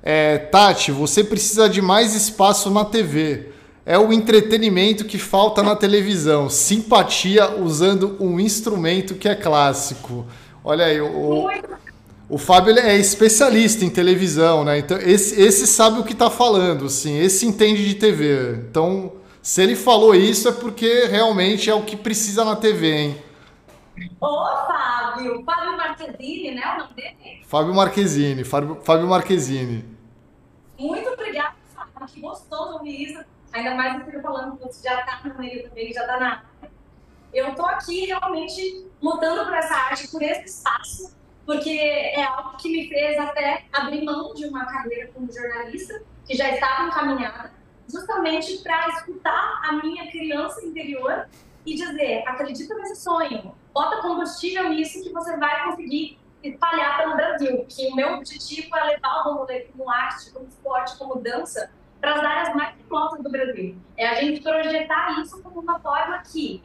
[0.00, 3.48] É, Tati, você precisa de mais espaço na TV.
[3.84, 6.48] É o entretenimento que falta na televisão.
[6.48, 10.26] Simpatia usando um instrumento que é clássico.
[10.62, 11.48] Olha aí, o,
[12.30, 14.78] o Fábio é especialista em televisão, né?
[14.78, 18.54] Então, esse, esse sabe o que está falando, assim, esse entende de TV.
[18.70, 23.22] Então, se ele falou isso é porque realmente é o que precisa na TV, hein?
[24.20, 25.42] Ô, Fábio!
[25.44, 26.74] Fábio Marquezine, né?
[26.74, 27.42] O nome dele?
[27.46, 29.84] Fábio Marquezine, Fábio, Fábio Marquezine.
[30.78, 32.06] Muito obrigada, Fábio.
[32.06, 33.24] Que gostoso ouvir isso.
[33.52, 36.44] Ainda mais você falando que você já está no meio também, já está na
[37.34, 41.12] Eu estou aqui realmente lutando por essa arte, por esse espaço,
[41.50, 46.36] porque é algo que me fez até abrir mão de uma carreira como jornalista, que
[46.36, 47.52] já estava encaminhada,
[47.88, 51.26] justamente para escutar a minha criança interior
[51.66, 57.66] e dizer: acredita nesse sonho, bota combustível nisso que você vai conseguir espalhar pelo Brasil.
[57.68, 61.68] Que o meu objetivo é levar o rolê como arte, como esporte, como dança
[62.00, 63.76] para as áreas mais remotas do Brasil.
[63.96, 66.62] É a gente projetar isso como uma forma que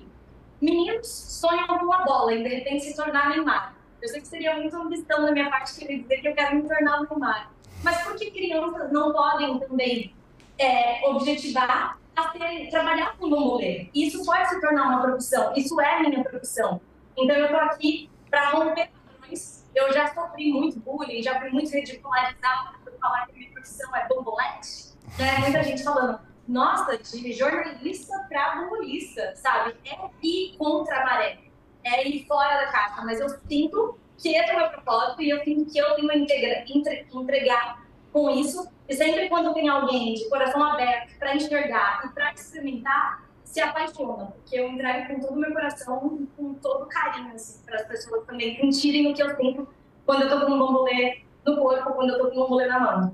[0.62, 3.74] meninos sonham com a bola e de repente se tornar Neymar.
[4.05, 6.67] Eu sei que seria muito ambição da minha parte querer dizer que eu quero me
[6.67, 7.51] tornar Neymar.
[7.83, 10.13] Mas por que crianças não podem também
[10.59, 13.89] é, objetivar a ter, trabalhar com bambolê?
[13.95, 15.53] Isso pode se tornar uma profissão.
[15.55, 16.79] Isso é minha profissão.
[17.17, 19.65] Então eu estou aqui para romper padrões.
[19.73, 24.07] Eu já sofri muito bullying, já fui muito ridicularizada por falar que minha profissão é
[24.07, 25.39] bambolete né?
[25.39, 29.73] Muita gente falando, nossa, de jornalista para humorista, sabe?
[29.83, 31.39] É ir contra a maré,
[31.86, 33.02] é ir fora da caixa.
[33.04, 36.10] Mas eu sinto que esse é o meu propósito e eu sinto que eu tenho
[36.10, 38.67] que integra, entre, entregar com isso.
[38.89, 44.26] E sempre quando tem alguém de coração aberto para enxergar e para experimentar, se apaixona,
[44.26, 48.26] porque eu entrego com todo o meu coração, com todo carinho, assim, para as pessoas
[48.26, 49.67] também sentirem o que eu sinto
[50.06, 52.80] quando eu tô com um bambolê no corpo, quando eu tô com um bambolê na
[52.80, 53.13] mão.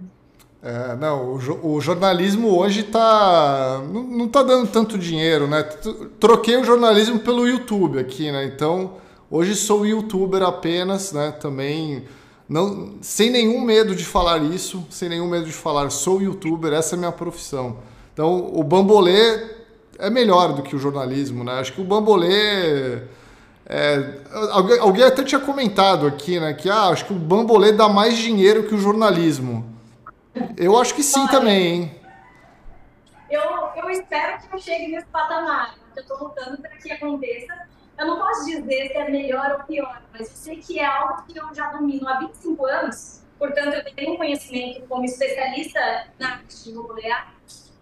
[0.64, 5.64] É, não, o, o, jornalismo hoje tá não, não tá dando tanto dinheiro, né?
[6.20, 8.46] Troquei o jornalismo pelo YouTube aqui, né?
[8.46, 8.94] Então,
[9.30, 11.32] hoje sou youtuber apenas, né?
[11.32, 12.06] Também
[12.48, 16.94] não sem nenhum medo de falar isso, sem nenhum medo de falar sou youtuber, essa
[16.94, 17.78] é a minha profissão.
[18.14, 19.62] Então, o bambolê
[19.98, 21.54] é melhor do que o jornalismo, né?
[21.54, 23.02] Acho que o bambolê
[23.66, 24.16] é,
[24.52, 26.54] alguém, alguém até tinha comentado aqui, né?
[26.54, 29.71] Que ah, acho que o bambolê dá mais dinheiro que o jornalismo.
[30.58, 32.02] Eu acho que sim Olha, também, hein?
[33.30, 33.42] Eu,
[33.76, 35.76] eu espero que eu chegue nesse patamar.
[35.96, 37.68] Eu estou lutando para que aconteça.
[37.98, 41.24] Eu não posso dizer se é melhor ou pior, mas eu sei que é algo
[41.24, 43.22] que eu já domino há 25 anos.
[43.38, 47.34] Portanto, eu tenho conhecimento como especialista na arte de volear.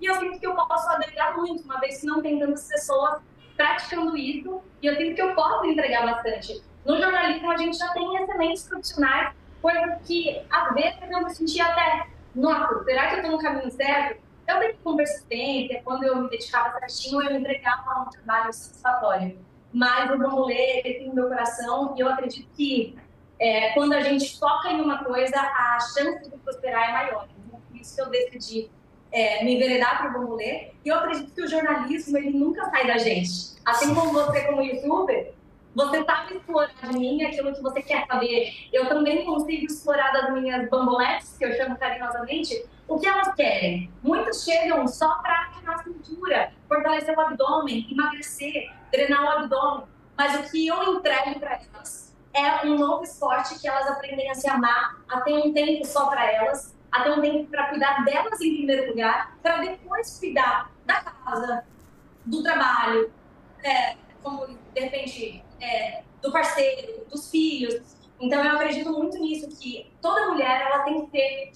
[0.02, 3.22] E eu sinto que eu posso agregar muito, uma vez que não tem tantas pessoas
[3.56, 4.62] praticando isso.
[4.82, 6.64] E eu sinto que eu posso entregar bastante.
[6.86, 11.60] No jornalismo, a gente já tem excelentes profissionais, coisa que, às vezes, eu me senti
[11.60, 14.22] até nossa, será que eu estou no caminho certo?
[14.48, 19.38] Eu tenho com persistência, quando eu me dedicava certinho, eu entregava um trabalho satisfatório.
[19.72, 22.98] Mas o bambolê, ele tem no meu coração e eu acredito que
[23.40, 27.28] é, quando a gente foca em uma coisa, a chance de prosperar é maior.
[27.48, 28.72] Então, por isso que eu decidi
[29.12, 30.72] é, me enveredar para o bambolê.
[30.84, 33.56] E eu acredito que o jornalismo, ele nunca sai da gente.
[33.66, 35.34] Assim como você, como youtuber,
[35.76, 38.54] você sabe explorar de mim aquilo que você quer saber.
[38.74, 43.92] Eu também consigo explorar das minhas bamboletes, que eu chamo carinhosamente, o que elas querem.
[44.02, 49.86] Muitos chegam só para ativar a cintura, fortalecer o abdômen, emagrecer, drenar o abdômen.
[50.18, 54.36] Mas o que eu entrego para elas é um novo esporte que elas aprendem a
[54.36, 58.04] se amar, a ter um tempo só para elas, a ter um tempo para cuidar
[58.04, 61.64] delas em primeiro lugar, para depois cuidar da casa,
[62.26, 63.12] do trabalho,
[63.64, 67.98] é, como de repente, é, do parceiro, dos filhos.
[68.20, 71.52] Então eu acredito muito nisso, que toda mulher ela tem que ter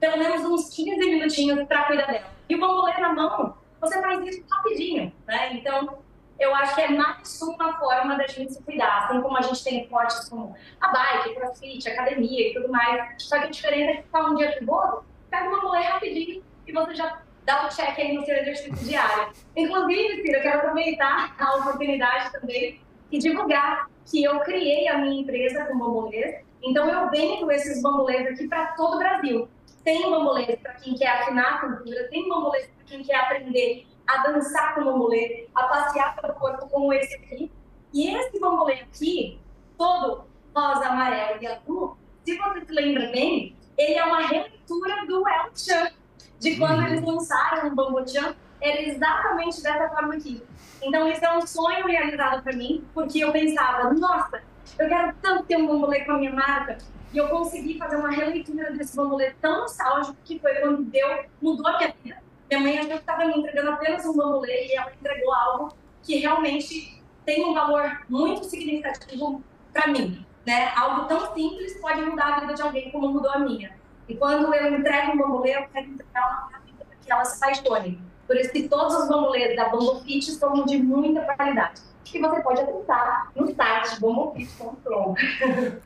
[0.00, 2.32] pelo menos uns 15 minutinhos para cuidar dela.
[2.48, 5.52] E o bambolê na mão, você faz isso rapidinho, né?
[5.54, 5.98] Então,
[6.38, 9.04] eu acho que é mais uma forma da gente se cuidar.
[9.04, 13.22] Assim como a gente tem esportes como a bike, crossfit, academia e tudo mais.
[13.22, 16.72] Só que a diferença é que ficar um dia chuvoso, pega uma bambolê rapidinho e
[16.72, 19.32] você já dá um check aí no seu exercício diário.
[19.56, 25.20] Inclusive, Cira, eu quero aproveitar a oportunidade também e divulgar que eu criei a minha
[25.20, 26.44] empresa com bambolês.
[26.62, 29.48] Então, eu vendo esses bambolês aqui para todo o Brasil.
[29.84, 34.18] Tem bambolês para quem quer afinar a cultura, tem bambolês para quem quer aprender a
[34.28, 37.50] dançar com bambolê, a passear pelo corpo como esse aqui.
[37.92, 39.38] E esse bambolê aqui,
[39.76, 45.26] todo rosa, amarelo e azul, se você se lembra bem, ele é uma releitura do
[45.26, 45.90] El Chan,
[46.38, 46.86] de quando uhum.
[46.86, 50.42] eles lançaram o Bambu Chan, era exatamente dessa forma aqui.
[50.82, 54.42] Então, isso é um sonho realizado para mim, porque eu pensava, nossa,
[54.78, 56.78] eu quero tanto ter um bambolê com a minha marca,
[57.12, 61.66] e eu consegui fazer uma releitura desse bambolê tão nostálgico que foi quando deu, mudou
[61.66, 62.18] a minha vida.
[62.50, 66.16] Minha mãe achou que estava me entregando apenas um bambolê e ela entregou algo que
[66.16, 70.24] realmente tem um valor muito significativo para mim.
[70.46, 70.72] Né?
[70.74, 73.76] Algo tão simples pode mudar a vida de alguém como mudou a minha.
[74.08, 78.00] E quando eu entrego um bambolê, eu quero entregar uma vida que ela se apaixone.
[78.28, 81.80] Por isso que todos os bambolês da Bambo Fit são de muita qualidade.
[82.04, 85.14] Que você pode apontar no site bambofit.com.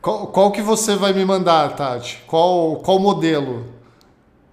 [0.01, 2.21] Qual, qual que você vai me mandar, Tati?
[2.27, 3.65] Qual, qual modelo?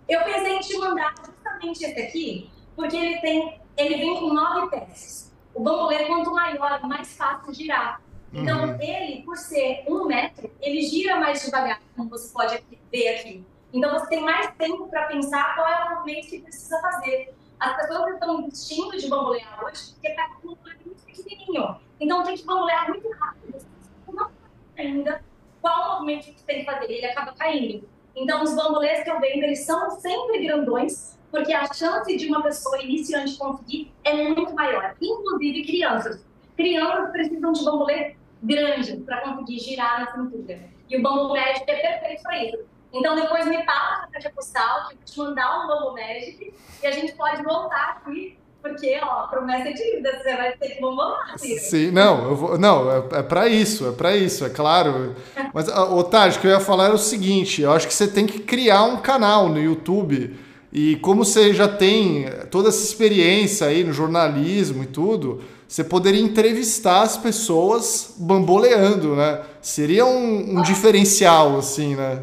[0.09, 4.71] Eu pensei em te mandar justamente esse aqui, porque ele tem, ele vem com nove
[4.71, 5.33] peças.
[5.53, 8.01] O bambolê, quanto maior, mais fácil girar.
[8.33, 8.81] Então, uhum.
[8.81, 13.45] ele, por ser um metro, ele gira mais devagar, como você pode ver aqui.
[13.73, 17.35] Então você tem mais tempo para pensar qual é o movimento que precisa fazer.
[17.61, 21.77] As pessoas estão desistindo de bambolear hoje porque está com um muito pequenininho.
[22.01, 23.59] Então tem que bambolear muito rápido.
[23.59, 24.31] Você não
[24.79, 25.23] ainda
[25.61, 26.91] qual movimento que tem que fazer.
[26.91, 27.87] Ele acaba caindo.
[28.17, 32.43] Então os bambolês que eu vendo, eles são sempre grandões, porque a chance de uma
[32.43, 34.97] pessoa iniciante conseguir é muito maior.
[35.01, 36.25] Inclusive crianças.
[36.57, 40.61] Crianças precisam de bambolê grande para conseguir girar na cintura.
[40.89, 42.70] E o bambolê é perfeito para isso.
[42.93, 46.53] Então depois me passa na caixa postal, que eu vou te mandar um Lobo Magic
[46.83, 50.81] e a gente pode voltar aqui porque, ó, promessa é dívida, você vai ter que
[50.81, 55.17] bombar, Sim, não, vou, não, é, é para isso, é para isso, é claro.
[55.55, 58.27] Mas, Otávio, o que eu ia falar era o seguinte, eu acho que você tem
[58.27, 60.37] que criar um canal no YouTube
[60.73, 66.21] e como você já tem toda essa experiência aí no jornalismo e tudo, você poderia
[66.21, 69.41] entrevistar as pessoas bamboleando, né?
[69.63, 72.23] Seria um, um diferencial, assim, né?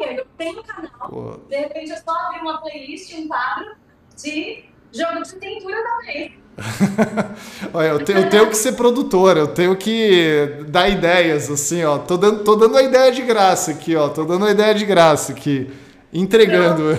[0.00, 1.36] Eu tenho um canal, Pô.
[1.48, 3.76] de repente eu só abrir uma playlist, um quadro
[4.16, 6.40] de jogo de cintura também.
[7.72, 11.98] Olha, eu, te, eu, tenho que ser produtora, eu tenho que dar ideias, assim, ó.
[11.98, 14.08] Tô dando, tô dando a ideia de graça aqui, ó.
[14.08, 15.70] Tô dando a ideia de graça aqui.
[16.12, 16.90] Entregando.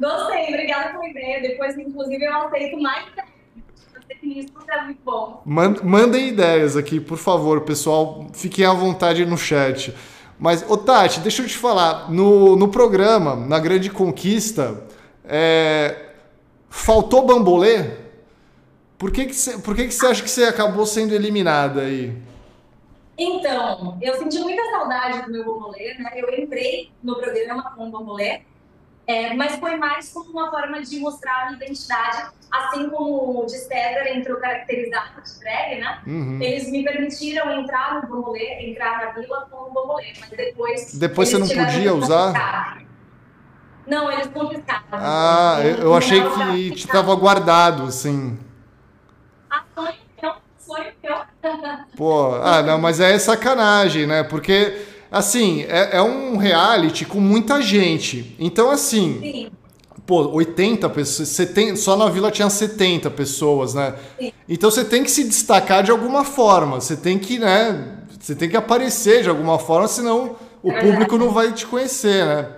[0.00, 1.42] Gostei, obrigada pela ideia.
[1.42, 3.04] Depois, inclusive, eu aceito mais
[4.68, 5.42] é muito bom.
[5.44, 8.28] Mandem ideias aqui, por favor, pessoal.
[8.32, 9.94] Fiquem à vontade no chat.
[10.42, 12.10] Mas, ô Tati, deixa eu te falar.
[12.10, 14.82] No, no programa, na Grande Conquista,
[15.24, 16.14] é,
[16.68, 17.92] faltou bambolê?
[18.98, 22.12] Por que, que, por que, que você acha que você acabou sendo eliminada aí?
[23.16, 26.10] Então, eu senti muita saudade do meu bambolê, né?
[26.16, 28.40] Eu entrei no programa com o bambolê,
[29.06, 33.46] é, mas foi mais como uma forma de mostrar a minha identidade, assim como o
[33.46, 36.00] de César entrou caracterizado de drag, né?
[36.06, 36.40] Uhum.
[36.40, 40.94] Eles me permitiram entrar no bambolê, entrar na vila com o bambolê, mas depois...
[40.94, 42.82] Depois você não podia usar?
[43.86, 44.84] Não, eles confiscaram.
[44.92, 46.22] Ah, eu, eu achei
[46.70, 48.38] que estava guardado, assim.
[49.50, 51.16] Ah, sonho meu, sonho meu.
[51.96, 54.22] Pô, ah, não, mas é sacanagem, né?
[54.22, 58.34] Porque assim, é, é, um reality com muita gente.
[58.38, 59.20] Então, assim.
[59.20, 59.50] Sim.
[60.04, 63.94] Pô, 80 pessoas, 70, só na vila tinha 70 pessoas, né?
[64.18, 64.32] Sim.
[64.48, 66.80] Então você tem que se destacar de alguma forma.
[66.80, 67.98] Você tem que, né?
[68.18, 72.26] Você tem que aparecer de alguma forma, senão o é público não vai te conhecer,
[72.26, 72.48] né?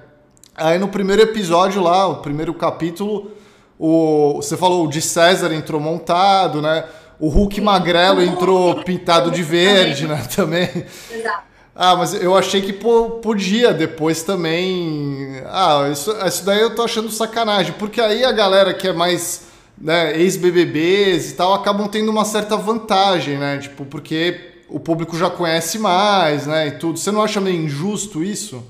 [0.57, 3.31] Aí no primeiro episódio lá, o primeiro capítulo,
[3.79, 6.85] o, você falou o de César entrou montado, né?
[7.21, 10.23] O Hulk Magrelo entrou pintado de verde, né?
[10.35, 10.69] Também.
[11.11, 11.54] Exato.
[11.77, 15.43] Ah, mas eu achei que podia depois também.
[15.47, 19.49] Ah, isso, isso daí eu tô achando sacanagem, porque aí a galera que é mais
[19.77, 23.59] né, ex-BBBs e tal acabam tendo uma certa vantagem, né?
[23.59, 26.69] Tipo, porque o público já conhece mais, né?
[26.69, 26.97] E tudo.
[26.97, 28.65] Você não acha meio injusto isso?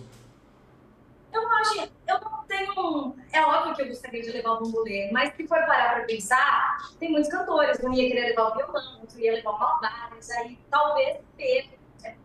[1.31, 1.81] Eu acho.
[2.09, 3.15] Eu não tenho.
[3.31, 6.79] É óbvio que eu gostaria de levar o bambolê, mas se for parar para pensar,
[6.99, 10.59] tem muitos cantores, um ia querer levar o violão, outro ia levar o malabares, aí
[10.71, 11.19] talvez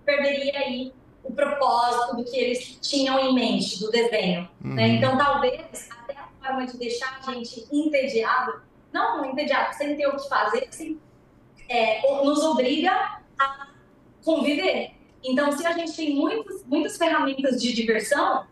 [0.06, 4.42] perderia aí o propósito do que eles tinham em mente do desenho.
[4.42, 4.50] Né?
[4.64, 4.76] Uhum.
[4.76, 4.88] Né?
[4.88, 8.62] Então, talvez até a forma de deixar a gente entediado,
[8.92, 11.00] não entediado, sem ter o que fazer, assim,
[11.68, 13.68] é, nos obriga a
[14.24, 14.92] conviver.
[15.24, 18.48] Então, se a gente tem muitos, muitas ferramentas de diversão,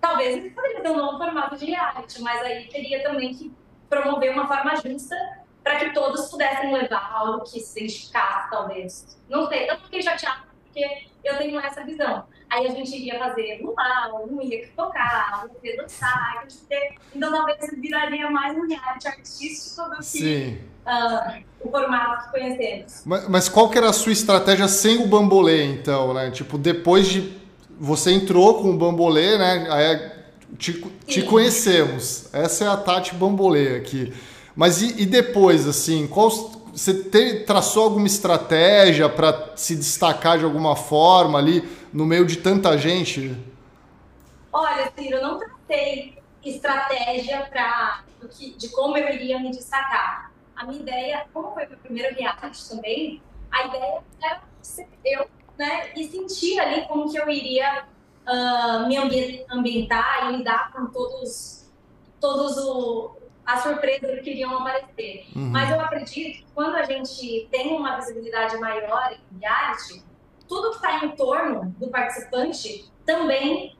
[0.00, 3.52] talvez eles poderiam ter um novo formato de reality, mas aí teria também que
[3.88, 5.16] promover uma forma justa
[5.62, 9.18] para que todos pudessem levar algo que se identificasse, talvez.
[9.28, 12.24] Não sei, eu fiquei chateada porque eu tenho essa visão.
[12.50, 16.46] Aí a gente iria fazer luau, um ia tocar, um ia dançar,
[17.14, 23.02] então talvez viraria mais um reality artístico do que uh, o formato que conhecemos.
[23.04, 26.30] Mas, mas qual que era a sua estratégia sem o bambolê, então, né?
[26.30, 27.40] Tipo, depois de
[27.78, 29.66] você entrou com o bambolê, né?
[29.70, 30.12] Aí
[30.58, 32.28] te, te conhecemos.
[32.32, 34.12] Essa é a Tati Bambolê aqui.
[34.54, 36.30] Mas e, e depois, assim, qual,
[36.72, 42.76] você traçou alguma estratégia para se destacar de alguma forma ali no meio de tanta
[42.78, 43.36] gente?
[44.50, 48.02] Olha, Ciro, eu não tracei estratégia pra,
[48.56, 50.32] de como eu iria me destacar.
[50.56, 55.92] A minha ideia, como foi meu primeiro reality também, a ideia era ser eu, né?
[55.94, 57.84] E sentir ali como que eu iria
[58.26, 61.70] uh, me ambientar e lidar com todos,
[62.20, 65.26] todos o, as surpresas que iriam aparecer.
[65.34, 65.50] Uhum.
[65.50, 70.02] Mas eu acredito que quando a gente tem uma visibilidade maior em reality,
[70.48, 73.76] tudo que está em torno do participante também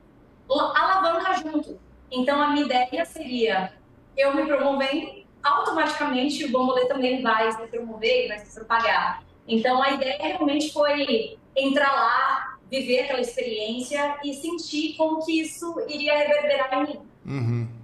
[0.48, 1.80] alavanca junto.
[2.10, 3.72] Então, a minha ideia seria
[4.16, 9.24] eu me promovendo, automaticamente o Bombolê também vai se promover e vai se propagar.
[9.48, 15.74] Então, a ideia realmente foi entrar lá, viver aquela experiência e sentir como que isso
[15.88, 17.00] iria reverberar em mim.
[17.24, 17.81] Uhum.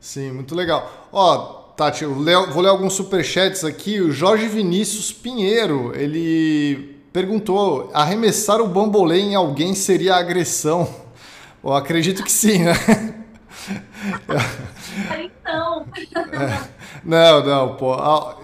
[0.00, 1.08] Sim, muito legal.
[1.12, 4.00] Ó, Tati, eu vou ler alguns superchats aqui.
[4.00, 10.88] O Jorge Vinícius Pinheiro, ele perguntou: arremessar o bambolê em alguém seria agressão?
[11.62, 12.72] Eu acredito que sim, né?
[15.22, 15.84] Então.
[16.14, 16.80] É.
[17.04, 17.96] Não, não, pô.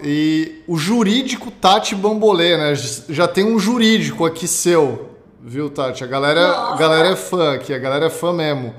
[0.03, 2.73] E o jurídico Tati Bambolê, né?
[3.09, 5.11] Já tem um jurídico aqui seu,
[5.43, 6.03] viu, Tati?
[6.03, 8.73] A galera, a galera é fã aqui, a galera é fã mesmo.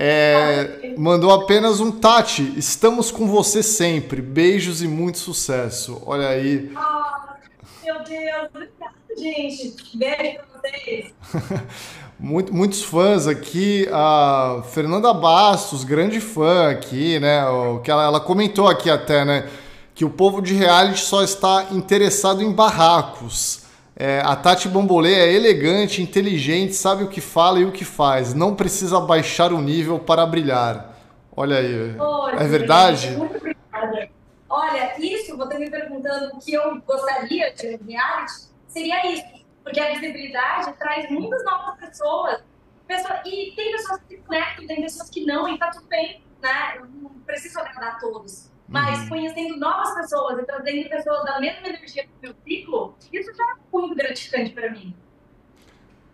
[0.00, 4.22] É, mandou apenas um Tati, estamos com você sempre.
[4.22, 6.00] Beijos e muito sucesso.
[6.06, 6.70] Olha aí.
[6.72, 9.98] Oh, meu Deus, obrigada, gente.
[9.98, 11.12] Beijo pra vocês.
[12.20, 13.88] Muito, muitos fãs aqui.
[13.92, 17.46] A Fernanda Bastos, grande fã aqui, né?
[17.46, 19.48] O, que ela, ela comentou aqui até, né?
[19.94, 23.67] Que o povo de reality só está interessado em barracos.
[24.00, 28.32] É, a Tati Bambolê é elegante, inteligente, sabe o que fala e o que faz.
[28.32, 30.96] Não precisa baixar o nível para brilhar.
[31.34, 31.96] Olha aí.
[32.38, 33.10] é verdade?
[33.16, 34.08] Muito obrigada.
[34.48, 38.34] Olha, isso, você me perguntando o que eu gostaria de um reality,
[38.68, 39.44] seria isso.
[39.64, 42.40] Porque a visibilidade traz muitas novas pessoas.
[42.86, 46.22] pessoas e tem pessoas que se conectam, tem pessoas que não, e tá tudo bem,
[46.40, 46.76] né?
[46.76, 48.48] Eu não preciso agradar a todos.
[48.68, 49.08] Mas uhum.
[49.08, 53.56] conhecendo novas pessoas e trazendo pessoas da mesma energia do meu ciclo, isso já é
[53.72, 54.94] muito gratificante para mim.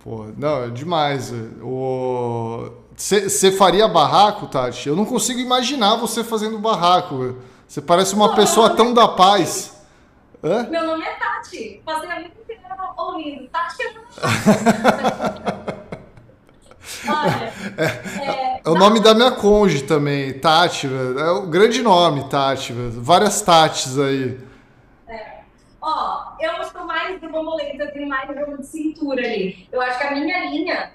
[0.05, 1.33] Pô, não, é demais.
[2.95, 4.89] Você faria barraco, Tati?
[4.89, 7.37] Eu não consigo imaginar você fazendo barraco.
[7.67, 8.93] Você parece uma Pô, pessoa tão é...
[8.93, 9.83] da paz.
[10.43, 10.69] Hã?
[10.69, 11.83] Meu nome é Tati.
[11.85, 13.49] Passei a vida inteira ouvindo.
[13.49, 13.95] Tati é
[17.79, 20.87] é, é, é o nome da minha conge também, Tati.
[20.87, 22.75] É o grande nome, Tati.
[22.75, 24.39] Várias Tatis aí.
[25.09, 25.39] É.
[25.81, 29.69] Ó, eu sou mais do bombolento, eu tenho mais jogo de cintura ali.
[29.71, 30.93] Eu acho que a minha linha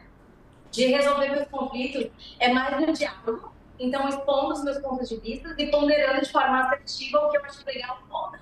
[0.72, 3.54] de resolver meus conflitos é mais no diálogo.
[3.80, 7.46] Então, expondo os meus pontos de vista e ponderando de forma assertiva o que eu
[7.46, 8.40] acho legal ou não.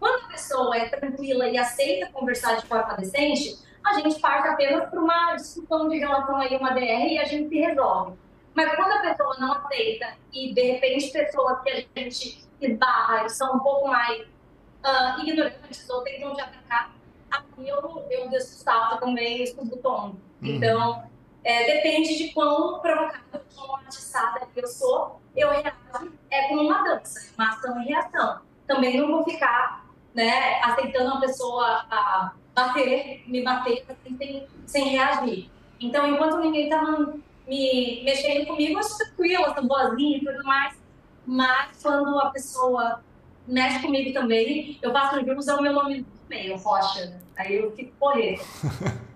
[0.00, 4.90] Quando a pessoa é tranquila e aceita conversar de forma decente, a gente parte apenas
[4.90, 8.16] para uma discussão de relação a uma DR e a gente se resolve.
[8.54, 13.30] Mas quando a pessoa não aceita e, de repente, pessoas que a gente esbarra e
[13.30, 14.26] são um pouco mais
[14.84, 16.94] uh, ignorantes ou tentam te atacar,
[17.30, 20.16] aqui eu, eu dessalto também isso do tom.
[20.42, 20.48] Uhum.
[20.48, 21.02] Então,
[21.44, 27.32] é, depende de quão provocada, quão atiçada eu sou, eu reajo é como uma dança,
[27.36, 28.40] uma ação e reação.
[28.66, 34.84] Também não vou ficar né, aceitando uma pessoa a bater, me bater assim, sem, sem
[34.90, 35.50] reagir.
[35.80, 37.14] Então, enquanto ninguém estava
[37.46, 40.80] me mexendo comigo, eu sou tranquila, estou boazinha e tudo mais.
[41.26, 43.02] Mas quando a pessoa
[43.46, 47.20] mexe comigo também, eu passo no jogo usar o meu nome no meio, Rocha.
[47.36, 48.40] Aí eu fico correndo.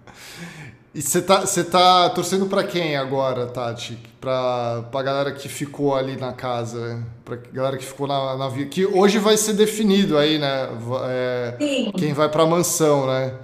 [0.97, 3.99] E você tá, você tá torcendo para quem agora, Tati?
[4.19, 7.05] Pra, pra galera que ficou ali na casa, né?
[7.23, 10.71] Pra galera que ficou na, na Que hoje vai ser definido aí, né?
[11.11, 11.93] É, Sim.
[11.99, 13.39] Quem vai pra mansão, né?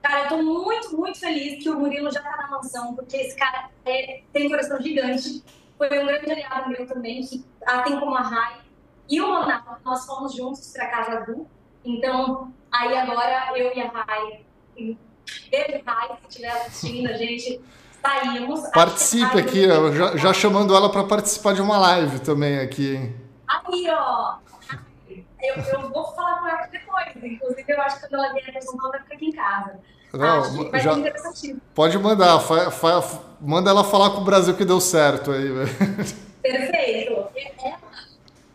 [0.00, 3.36] Cara, eu tô muito, muito feliz que o Murilo já tá na mansão, porque esse
[3.36, 5.44] cara é, tem coração gigante.
[5.76, 8.61] Foi um grande aliado meu também, que assim como a Rai
[9.08, 11.46] e o Ronaldo, nós fomos juntos pra casa do.
[11.84, 14.44] Então, aí agora eu e a Rai
[15.50, 17.60] Beijo, Rai, se estiver assistindo, a gente
[18.02, 18.60] saímos.
[18.70, 23.14] Participe aqui, ó, já, já chamando ela para participar de uma live também aqui.
[23.48, 24.36] Aí, ó.
[25.40, 27.08] Eu, eu vou falar com ela depois.
[27.16, 29.80] Inclusive, eu acho que quando ela vier para São Paulo, vai ficar aqui em casa.
[30.12, 30.92] Não, já,
[31.74, 33.02] pode mandar, fa, fa,
[33.40, 35.48] manda ela falar com o Brasil que deu certo aí.
[36.42, 37.12] Perfeito.
[37.34, 37.78] Ela,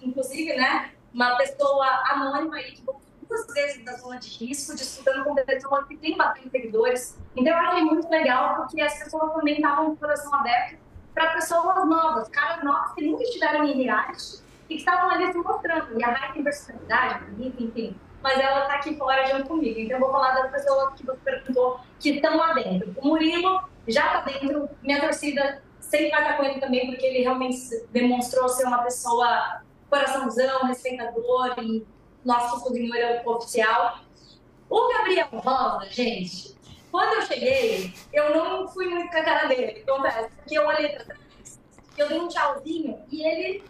[0.08, 2.84] inclusive, né, uma pessoa anônima aí que
[3.28, 7.18] duas vezes da zona de risco, disputando com pessoas que têm bastante seguidores.
[7.36, 10.78] Então eu achei muito legal, porque as pessoas também estavam com o coração aberto
[11.14, 15.38] para pessoas novas, caras novos que nunca estiveram em reality e que estavam ali se
[15.38, 16.00] mostrando.
[16.00, 17.96] E a Rai tem personalidade, bonita, enfim.
[18.22, 19.80] Mas ela está aqui fora junto comigo.
[19.80, 22.94] Então eu vou falar das pessoas que você perguntou que estão lá dentro.
[22.98, 27.22] O Murilo já está dentro, minha torcida sempre vai estar com ele também, porque ele
[27.22, 27.58] realmente
[27.92, 31.86] demonstrou ser uma pessoa coraçãozão, respeitador e
[32.24, 34.00] nosso cozinheiro oficial.
[34.70, 36.58] O Gabriel Rosa, gente,
[36.92, 40.90] quando eu cheguei, eu não fui muito com a cara dele, confesso, porque eu olhei
[40.90, 41.60] pra trás,
[41.98, 43.64] eu dei um tchauzinho e ele.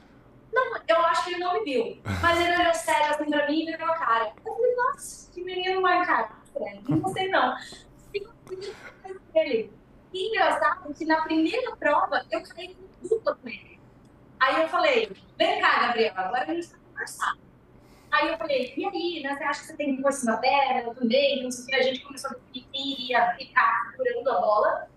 [0.52, 2.02] Não, eu acho que ele não me viu.
[2.22, 4.34] Mas ele olhou sério assim pra mim e virou a cara.
[4.44, 6.32] Eu falei, nossa, que menino mais cara.
[6.88, 7.56] Não gostei, não.
[8.12, 8.34] Fico
[9.36, 9.72] ele.
[10.14, 13.77] E engraçado que na primeira prova eu caí com dupla com ele.
[14.40, 17.40] Aí eu falei, vem cá, Gabriel, agora a gente tá conversando.
[18.12, 19.36] Aí eu falei, e aí, né?
[19.36, 21.44] Você acha que você tem que pôr na dela também?
[21.44, 21.76] Não sei o que.
[21.76, 24.88] A gente começou a definir quem iria ficar segurando a bola.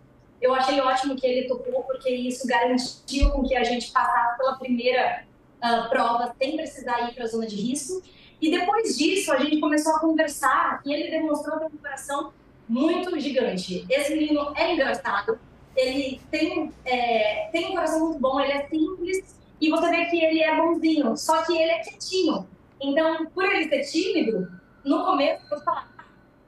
[0.40, 4.56] Eu achei ótimo que ele topou, porque isso garantiu com que a gente passasse pela
[4.56, 5.24] primeira
[5.62, 8.02] uh, prova sem precisar ir para a zona de risco.
[8.40, 12.32] E depois disso, a gente começou a conversar e ele demonstrou um coração
[12.66, 13.84] muito gigante.
[13.90, 15.38] Esse menino é engraçado,
[15.80, 20.22] ele tem, é, tem um coração muito bom, ele é simples e você vê que
[20.22, 22.46] ele é bonzinho, só que ele é quietinho.
[22.80, 24.50] Então, por ele ser tímido,
[24.84, 25.88] no começo, eu falar,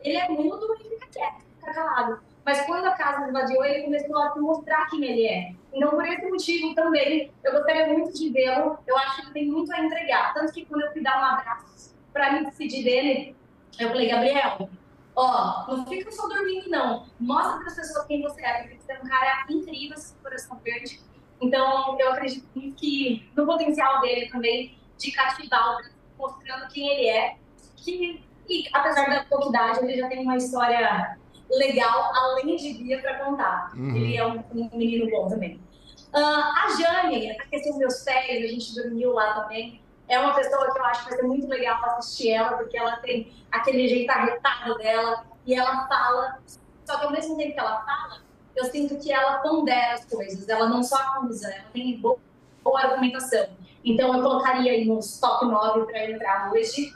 [0.00, 2.20] ele é mudo e fica quieto, fica calado.
[2.44, 5.52] Mas quando a casa invadiu, ele começou a mostrar quem ele é.
[5.72, 8.78] Então, por esse motivo também, eu gostaria muito de vê-lo.
[8.86, 10.34] Eu acho que ele tem muito a entregar.
[10.34, 13.36] Tanto que quando eu fui dar um abraço para me despedir dele,
[13.78, 14.68] eu falei, Gabriel,
[15.14, 17.06] ó, não fica só dormindo, não.
[17.18, 20.58] Mostra para as pessoas quem você é, porque você é um cara incrível, seu coração
[20.62, 21.00] verde.
[21.40, 22.46] Então, eu acredito
[22.76, 25.78] que no potencial dele também de cativar
[26.16, 27.36] mostrando quem ele é.
[27.76, 31.18] Que, e apesar da pouca idade, ele já tem uma história
[31.50, 33.72] legal, além de Bia, para contar.
[33.74, 33.96] Uhum.
[33.96, 35.60] Ele é um, um, menino bom também.
[36.14, 39.81] Uh, a Jane, aqueceu meus pés, a gente dormiu lá também.
[40.12, 42.96] É uma pessoa que eu acho que vai ser muito legal assistir ela, porque ela
[42.96, 46.38] tem aquele jeito arretado dela e ela fala.
[46.84, 48.20] Só que ao mesmo tempo que ela fala,
[48.54, 52.18] eu sinto que ela pondera as coisas, ela não só acusa, ela tem boa,
[52.62, 53.56] boa argumentação.
[53.82, 56.94] Então, eu colocaria aí nos top 9 para entrar hoje.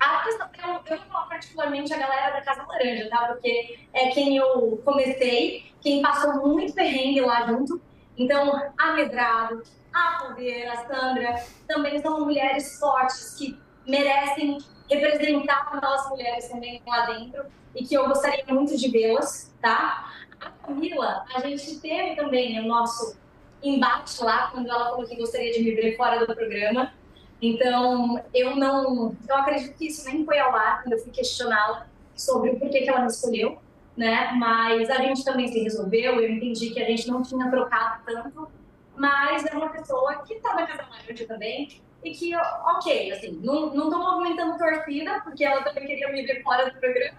[0.00, 3.26] A questão, eu, eu não falo particularmente a galera da Casa Laranja, tá?
[3.26, 7.78] Porque é quem eu comecei, quem passou muito perrengue lá junto.
[8.16, 14.58] Então, a Medrado, a Poder, a Sandra, também são mulheres fortes que merecem
[14.88, 20.12] representar nós mulheres também lá dentro e que eu gostaria muito de vê-las, tá?
[20.40, 23.16] A Camila, a gente teve também o nosso
[23.62, 26.92] embate lá quando ela falou que gostaria de me ver fora do programa.
[27.40, 29.16] Então, eu não.
[29.28, 32.80] Eu acredito que isso nem foi ao ar quando eu fui questioná-la sobre o porquê
[32.80, 33.58] que ela me escolheu,
[33.96, 34.32] né?
[34.32, 36.20] Mas a gente também se resolveu.
[36.20, 38.48] Eu entendi que a gente não tinha trocado tanto,
[38.98, 43.74] mas é uma pessoa que está na Casa Laranja também e que, ok, assim, não,
[43.74, 47.18] não tô movimentando torcida, porque ela também queria me ver fora do programa,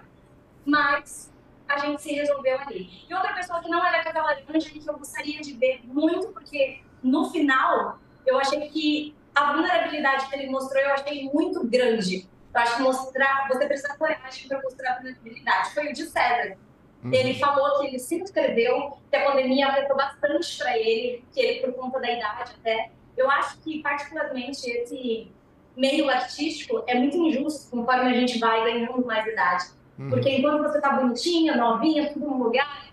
[0.66, 1.34] mas
[1.68, 3.06] a gente se resolveu ali.
[3.10, 6.82] E outra pessoa que não da Casa Laranja que eu gostaria de ver muito, porque
[7.02, 12.28] no final eu achei que a vulnerabilidade que ele mostrou eu achei muito grande.
[12.54, 15.74] Eu acho que mostrar, você precisa coragem para mostrar a vulnerabilidade.
[15.74, 16.58] Foi o de César.
[17.04, 17.14] Uhum.
[17.14, 21.60] Ele falou que ele se inscreveu, que a pandemia afetou bastante para ele, que ele,
[21.62, 22.92] por conta da idade até.
[23.16, 25.32] Eu acho que, particularmente, esse
[25.76, 29.66] meio artístico é muito injusto conforme a gente vai ganhando mais idade.
[29.98, 30.10] Uhum.
[30.10, 32.90] Porque enquanto você tá bonitinha, novinha, tudo no lugar,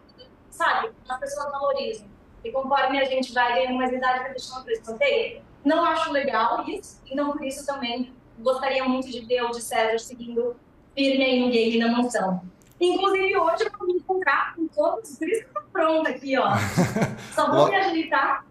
[0.51, 0.91] sabe?
[1.09, 2.07] As pessoas valorizam.
[2.45, 5.43] E conforme a gente vai ganhando mais idade, vai deixando para escanteio.
[5.65, 9.99] Não acho legal isso, então por isso também gostaria muito de ver o de César
[9.99, 10.55] seguindo
[10.95, 12.41] firme aí no game na mansão.
[12.81, 16.39] Inclusive, hoje eu vou me encontrar com todos, por isso que eu tô pronta aqui,
[16.39, 16.51] ó.
[17.35, 18.45] Só vou me agilitar.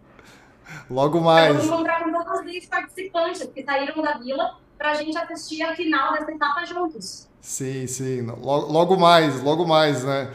[0.89, 1.47] Logo mais.
[1.47, 4.93] Eu vou me encontrar com todos os 10 participantes que saíram da vila para a
[4.95, 7.27] gente assistir a final dessa etapa juntos.
[7.39, 8.21] Sim, sim.
[8.25, 10.31] Logo, logo mais, logo mais, né?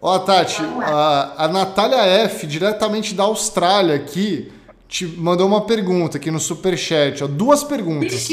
[0.00, 4.52] Ó, Tati, a, a Natália F, diretamente da Austrália aqui,
[4.88, 7.24] te mandou uma pergunta aqui no Superchat.
[7.24, 8.28] Ó, duas perguntas.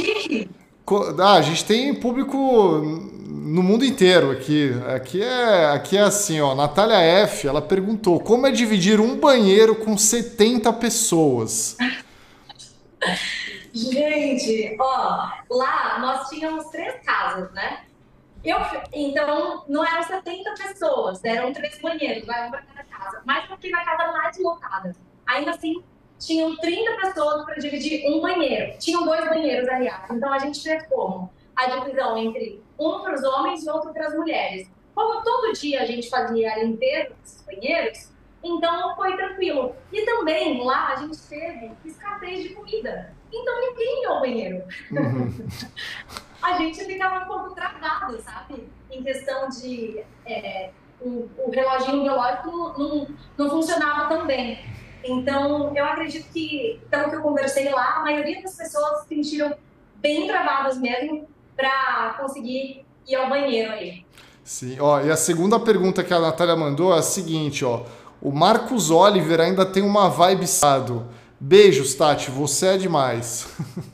[1.19, 4.71] Ah, a gente tem público no mundo inteiro aqui.
[4.87, 6.53] Aqui é, aqui é assim, ó.
[6.55, 11.77] Natália F, ela perguntou como é dividir um banheiro com 70 pessoas.
[13.73, 17.83] Gente, ó, lá nós tínhamos três casas, né?
[18.43, 18.57] Eu,
[18.93, 23.21] então, não eram 70 pessoas, eram três banheiros, um para cada casa.
[23.25, 24.95] Mas porque na casa mais lotada.
[25.25, 25.83] Ainda assim,
[26.19, 28.77] tinham 30 pessoas para dividir um banheiro.
[28.77, 30.09] Tinham dois banheiros, aliás.
[30.11, 31.31] Então, a gente fez como?
[31.55, 34.69] A divisão entre um para os homens e outro para as mulheres.
[34.93, 38.11] Como todo dia a gente fazia a limpeza desses banheiros,
[38.43, 39.75] então foi tranquilo.
[39.91, 43.13] E também lá a gente teve escassez de comida.
[43.31, 44.63] Então ninguém ia ao banheiro.
[44.91, 45.47] Uhum.
[46.41, 48.67] a gente ficava um pouco travado, sabe?
[48.89, 50.03] Em questão de.
[50.25, 53.07] É, o, o reloginho biológico não, não,
[53.37, 54.59] não funcionava tão bem.
[55.03, 59.55] Então, eu acredito que, pelo que eu conversei lá, a maioria das pessoas se sentiram
[59.95, 64.05] bem travadas mesmo para conseguir ir ao banheiro ali.
[64.43, 67.83] Sim, ó, e a segunda pergunta que a Natália mandou é a seguinte, ó.
[68.21, 71.07] O Marcos Oliver ainda tem uma vibe sado.
[71.39, 73.47] Beijos, Tati, você é demais.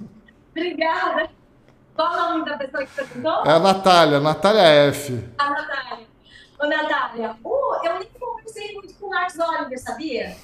[0.52, 1.30] Obrigada.
[1.96, 3.46] Qual o nome da pessoa que perguntou?
[3.46, 5.24] É a Natália, Natália F.
[5.38, 6.08] A Natália.
[6.60, 10.36] Ô, Natália, uh, eu nem conversei muito com o Marcos Oliver, sabia?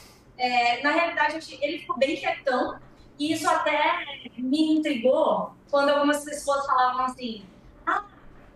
[0.42, 2.80] É, na realidade, ele ficou bem quietão.
[3.20, 4.04] E isso até
[4.36, 7.46] me intrigou quando algumas pessoas falavam assim:
[7.86, 8.04] ah,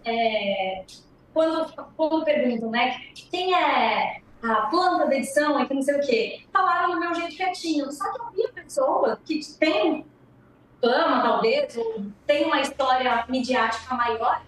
[0.04, 0.84] é,
[1.32, 3.00] quando, quando perguntam, né?
[3.30, 6.46] Quem é a planta da edição e que não sei o quê.
[6.52, 7.92] Falaram do meu jeito quietinho.
[7.92, 10.06] Só que havia pessoas que têm
[10.82, 14.42] fama, talvez, ou tem uma história midiática maior,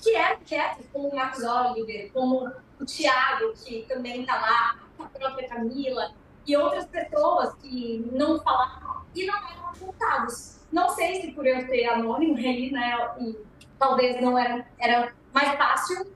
[0.00, 2.50] que eram quietos, como o Marcos Oliver, como
[2.80, 6.12] o Tiago, que também está lá, a própria Camila,
[6.46, 10.60] e outras pessoas que não falavam e não eram apontados.
[10.72, 13.36] Não sei se por eu ser anônimo aí, né, e
[13.78, 16.12] talvez não era, era mais fácil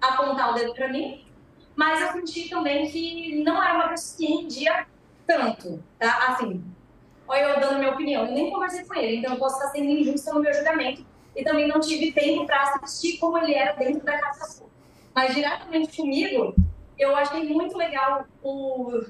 [0.00, 1.24] apontar o dedo para mim,
[1.76, 4.86] mas eu senti também que não era uma pessoa que rendia
[5.26, 6.28] tanto, tá?
[6.28, 6.64] Assim,
[7.28, 9.84] olha eu dando minha opinião, eu nem conversei com ele, então eu posso estar sendo
[9.84, 14.04] injusta no meu julgamento e também não tive tempo para assistir como ele era dentro
[14.04, 14.64] da casa
[15.14, 16.54] Mas diretamente comigo,
[16.98, 19.02] eu achei muito legal o,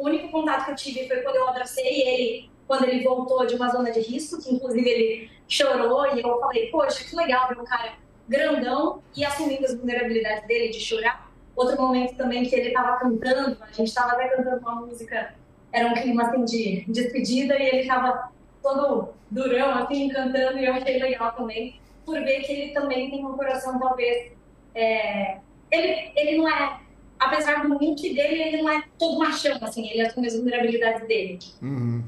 [0.00, 3.54] o único contato que eu tive foi quando eu abracei ele, quando ele voltou de
[3.54, 7.58] uma zona de risco, que inclusive ele chorou e eu falei, poxa, que legal ver
[7.58, 7.92] um cara
[8.26, 11.30] grandão e assumindo as vulnerabilidades dele de chorar.
[11.54, 15.34] Outro momento também que ele estava cantando, a gente estava até cantando uma música,
[15.70, 18.30] era um clima assim de despedida e ele estava
[18.62, 23.24] todo durão, assim, cantando e eu achei legal também, por ver que ele também tem
[23.24, 24.32] um coração talvez...
[24.74, 25.38] É,
[25.70, 26.80] ele, ele não é,
[27.20, 31.38] apesar do look dele, ele não é todo machão, assim, ele assume as vulnerabilidades dele.
[31.60, 32.02] Uhum.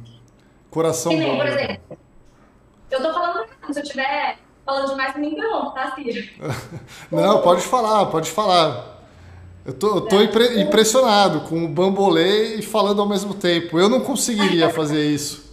[0.71, 1.37] Coração bom.
[1.37, 1.99] por exemplo,
[2.91, 6.29] eu tô falando, se eu estiver falando demais, me interrompa, tá, Ciro?
[7.13, 9.03] não, pode falar, pode falar.
[9.65, 13.79] Eu tô, eu tô impre impressionado com o bambolê e falando ao mesmo tempo.
[13.79, 15.53] Eu não conseguiria fazer isso.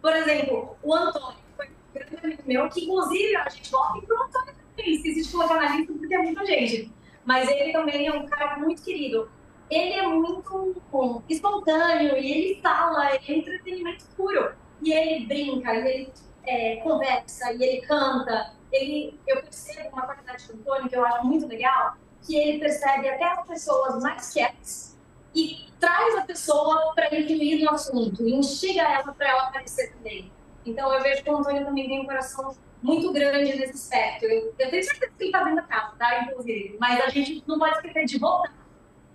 [0.00, 4.02] Por exemplo, o Antônio foi um grande amigo meu, que inclusive a gente volta e
[4.02, 6.92] pro Antônio também, esqueci de colocar na lista porque é muita gente.
[7.24, 9.30] Mas ele também é um cara muito querido.
[9.70, 14.54] Ele é muito espontâneo e ele fala, ele é entretenimento puro.
[14.82, 16.12] E ele brinca, e ele
[16.44, 21.26] é, conversa, e ele canta ele, eu percebo uma qualidade do Antônio que eu acho
[21.26, 24.98] muito legal, que ele percebe até as pessoas mais quietas
[25.34, 30.32] e traz a pessoa para incluir no assunto, instiga ela para ela aparecer também.
[30.64, 34.24] Então eu vejo que o Antônio também tem um coração muito grande nesse aspecto.
[34.24, 36.22] Eu, eu tenho certeza que ele está dentro da casa, tá?
[36.22, 36.76] Inclusive.
[36.80, 38.52] Mas a gente não pode esquecer de voltar,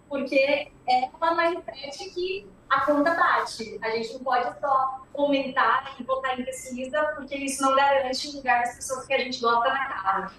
[0.10, 3.78] porque é uma mindset que a conta bate.
[3.82, 8.38] A gente não pode só comentar e botar em pesquisa, porque isso não garante o
[8.38, 10.32] lugar das pessoas que a gente gosta na casa.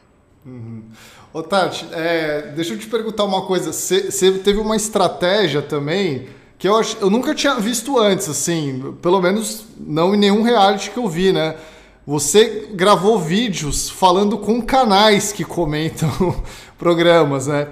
[0.45, 0.91] Uhum.
[1.33, 3.72] Ô Tati, é, deixa eu te perguntar uma coisa.
[3.72, 9.20] Você teve uma estratégia também que eu, ach, eu nunca tinha visto antes, assim, pelo
[9.20, 11.57] menos não em nenhum reality que eu vi, né?
[12.09, 16.09] Você gravou vídeos falando com canais que comentam
[16.78, 17.68] programas, né?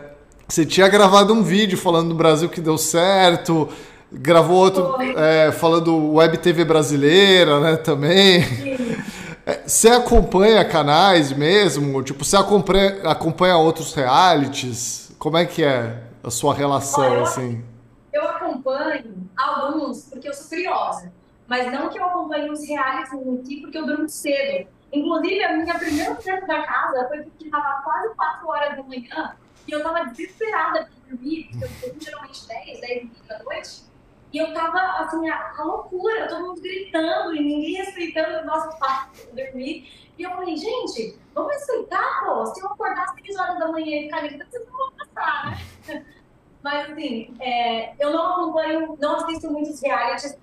[0.47, 3.67] Você tinha gravado um vídeo falando do Brasil que deu certo,
[4.13, 8.45] Gravou outro é, falando web TV brasileira, né, também.
[9.49, 12.03] É, você acompanha canais mesmo?
[12.03, 15.13] Tipo, você acompanha, acompanha outros realities?
[15.21, 17.65] Como é que é a sua relação, Olha, eu, assim?
[18.13, 19.05] Eu acompanho
[19.37, 21.13] alguns porque eu sou curiosa.
[21.47, 24.69] Mas não que eu acompanhe os realities em si, porque eu durmo cedo.
[24.93, 29.37] Inclusive, a minha primeira mudança da casa foi porque estava quase 4 horas da manhã
[29.67, 33.87] e eu estava desesperada para dormir, porque eu durmo geralmente 10, 10 e da noite.
[34.33, 38.69] E eu tava, assim, a, a, loucura, todo mundo gritando e ninguém respeitando o nosso
[38.71, 40.11] espaço para dormir.
[40.19, 42.47] E eu falei, gente, vamos respeitar, pô.
[42.47, 45.59] Se eu acordar às 3 horas da manhã e ficar gritando, vocês não vão passar,
[45.87, 46.07] né?
[46.63, 50.37] Mas, assim, é, eu não acompanho, não assisto muitos realities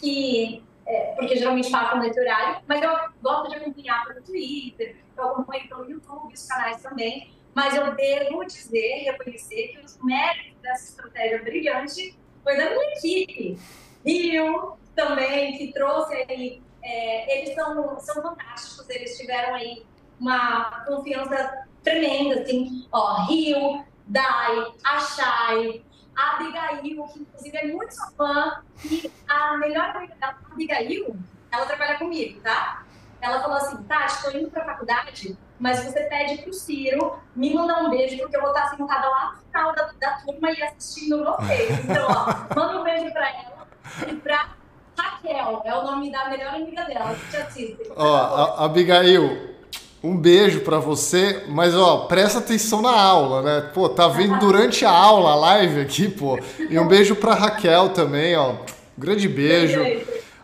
[0.00, 2.90] que é, porque geralmente passam nesse horário, mas eu
[3.22, 8.44] gosto de acompanhar pelo Twitter, eu acompanho pelo YouTube, os canais também, mas eu devo
[8.44, 13.58] dizer, reconhecer que os méritos dessa estratégia brilhante foi da minha equipe.
[14.04, 19.84] Rio também, que trouxe aí, é, eles são, são fantásticos, eles tiveram aí
[20.18, 25.84] uma confiança tremenda, assim, ó, Rio, Dai, Achai,
[26.16, 31.16] a Abigail, que inclusive é muito sua fã, e a melhor amiga da Abigail,
[31.50, 32.84] ela trabalha comigo, tá?
[33.20, 37.82] Ela falou assim, Tati, tô indo pra faculdade, mas você pede pro Ciro me mandar
[37.82, 41.22] um beijo, porque eu vou estar sentada lá no final da, da turma e assistindo
[41.24, 41.84] vocês.
[41.84, 43.68] Então, ó, manda um beijo pra ela
[44.08, 44.54] e pra
[44.96, 47.92] Raquel, é o nome da melhor amiga dela, que te assiste.
[47.94, 49.54] Ó, a, Abigail,
[50.02, 53.70] um beijo para você, mas ó, presta atenção na aula, né?
[53.74, 56.38] Pô, tá vendo durante a aula, a live aqui, pô.
[56.70, 58.54] E um beijo para Raquel também, ó.
[58.96, 59.80] grande beijo.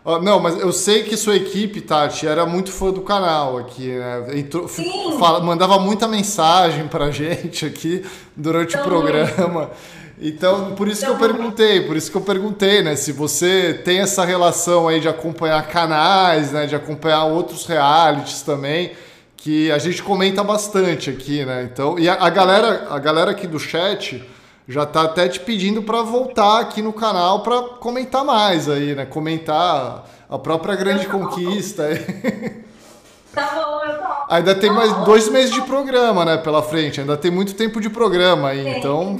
[0.05, 3.89] Ó, não, mas eu sei que sua equipe, Tati, era muito fã do canal aqui,
[3.89, 4.25] né?
[4.35, 4.67] Entrou,
[5.17, 8.05] fala, mandava muita mensagem pra gente aqui
[8.35, 9.71] durante o programa.
[10.19, 12.95] Então, por isso que eu perguntei, por isso que eu perguntei, né?
[12.95, 16.67] Se você tem essa relação aí de acompanhar canais, né?
[16.67, 18.91] De acompanhar outros realities também
[19.37, 21.69] que a gente comenta bastante aqui, né?
[21.71, 24.27] Então, e a, a galera, a galera aqui do chat
[24.67, 29.05] já tá até te pedindo para voltar aqui no canal para comentar mais aí, né?
[29.05, 31.87] Comentar a própria grande conquista.
[33.33, 34.33] Tá bom, eu tô.
[34.33, 36.99] Ainda tem mais dois meses de programa, né, pela frente.
[36.99, 39.15] Ainda tem muito tempo de programa aí, tem, então.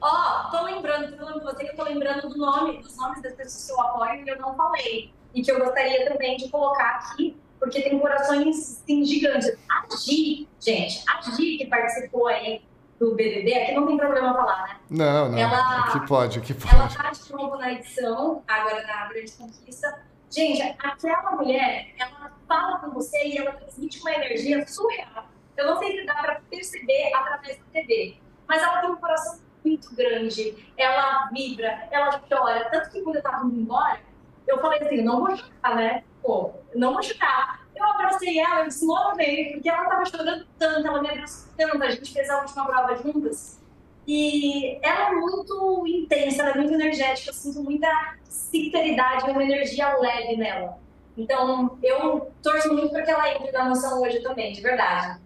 [0.00, 3.20] Ó, oh, tô lembrando, tô lembrando você que eu tô lembrando do nome, dos nomes
[3.20, 5.12] das pessoas que eu apoio e eu não falei.
[5.34, 9.56] E que eu gostaria também de colocar aqui porque tem corações gigantes.
[9.70, 12.60] A Gi, gente, a Gi que participou aí
[12.98, 14.80] do BBB, aqui não tem problema falar, né?
[14.90, 16.74] Não, não, ela, aqui pode, aqui pode.
[16.74, 20.02] Ela tá de novo na edição, agora na Grande Conquista.
[20.28, 25.26] Gente, aquela mulher, ela fala com você e ela transmite uma energia surreal.
[25.56, 28.16] Eu não sei se dá para perceber através da TV,
[28.48, 32.68] mas ela tem um coração muito grande, ela vibra, ela chora.
[32.70, 34.00] Tanto que quando eu tava indo embora,
[34.46, 36.04] eu falei assim, não vou chorar, né?
[36.22, 37.62] Pô, não vou chorar.
[37.74, 41.90] Eu abracei ela, eu desmoronei, porque ela tava chorando tanto, ela me abraçou tanto, a
[41.90, 43.60] gente fez a última prova juntas.
[44.06, 47.88] E ela é muito intensa, ela é muito energética, eu sinto muita
[48.24, 50.78] sinceridade, uma energia leve nela.
[51.16, 55.20] Então, eu torço muito para que ela entre na noção hoje também, de verdade.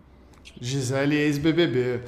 [0.61, 2.03] Gisele, ex-BBB.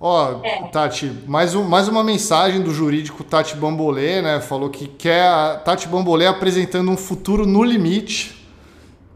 [0.00, 0.68] Ó, oh, é.
[0.68, 4.40] Tati, mais, um, mais uma mensagem do jurídico Tati Bambolê, né?
[4.40, 8.46] Falou que quer a Tati Bambolê apresentando um futuro no limite.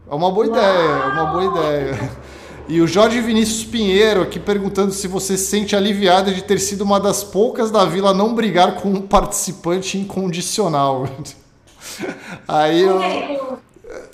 [0.09, 0.55] É uma boa Uau!
[0.55, 2.11] ideia, é uma boa ideia.
[2.69, 6.81] E o Jorge Vinícius Pinheiro aqui perguntando se você se sente aliviada de ter sido
[6.81, 11.09] uma das poucas da vila a não brigar com um participante incondicional.
[12.47, 13.59] Aí eu.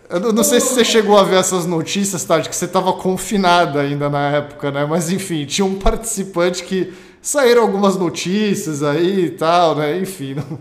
[0.10, 3.82] Eu não sei se você chegou a ver essas notícias, Tati, que você estava confinada
[3.82, 4.86] ainda na época, né?
[4.86, 9.98] Mas enfim, tinha um participante que saíram algumas notícias aí e tal, né?
[9.98, 10.60] Enfim, não,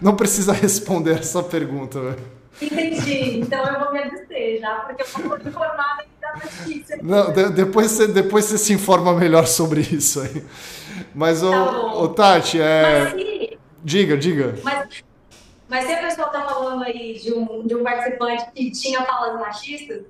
[0.00, 2.00] não precisa responder essa pergunta.
[2.00, 2.16] Né?
[2.62, 3.40] Entendi.
[3.40, 6.98] Então eu vou me abster já, porque eu vou informada da notícia.
[7.02, 10.44] Não, de, depois, você, depois você se informa melhor sobre isso aí.
[11.14, 13.12] Mas, tá o, o Tati, é.
[13.12, 13.56] Mas.
[13.82, 14.54] Diga, diga.
[14.64, 15.04] Mas
[15.68, 19.38] mas se a pessoa está falando aí de um, de um participante que tinha falas
[19.40, 20.04] machistas.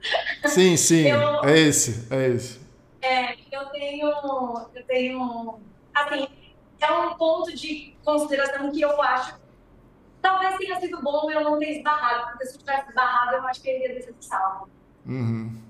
[0.47, 1.09] Sim, sim.
[1.09, 2.61] eu, é esse, é esse.
[3.01, 4.09] É, eu tenho.
[4.75, 5.61] Eu tenho.
[5.95, 6.29] Assim,
[6.81, 9.35] é um ponto de consideração que eu acho.
[10.21, 13.63] Talvez tenha sido bom eu não ter esbarrado, porque se eu tivesse esbarrado, eu acho
[13.63, 14.69] que ele ia ter sido salvo.
[15.07, 15.63] Uhum.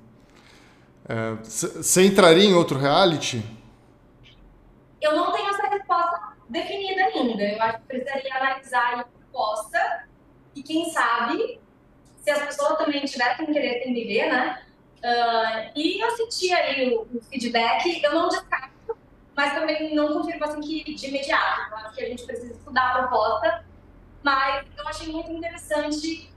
[1.45, 3.45] Você é, entraria em outro reality?
[5.01, 7.43] Eu não tenho essa resposta definida ainda.
[7.43, 9.07] Eu acho que precisaria analisar
[9.37, 10.09] proposta
[10.55, 11.61] e quem sabe,
[12.16, 14.62] se as pessoas também tiverem querer viver, né?
[14.97, 18.97] Uh, e eu senti aí o, o, feedback, eu não descarto,
[19.37, 21.95] mas também não confirmo assim que de imediato.
[21.95, 23.64] Que a gente precisa estudar a proposta,
[24.22, 26.32] mas eu achei muito interessante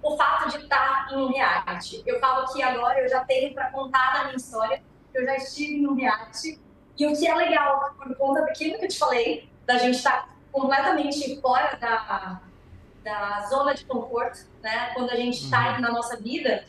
[0.00, 2.02] o fato de estar em um reality.
[2.06, 4.82] Eu falo que agora eu já tenho para contar da minha história,
[5.12, 6.60] eu já estive em um reality,
[6.96, 10.33] e o que é legal, por conta daquilo que eu te falei, da gente estar
[10.54, 12.40] completamente fora da,
[13.02, 14.92] da zona de conforto, né?
[14.94, 15.80] Quando a gente está uhum.
[15.80, 16.64] na nossa vida,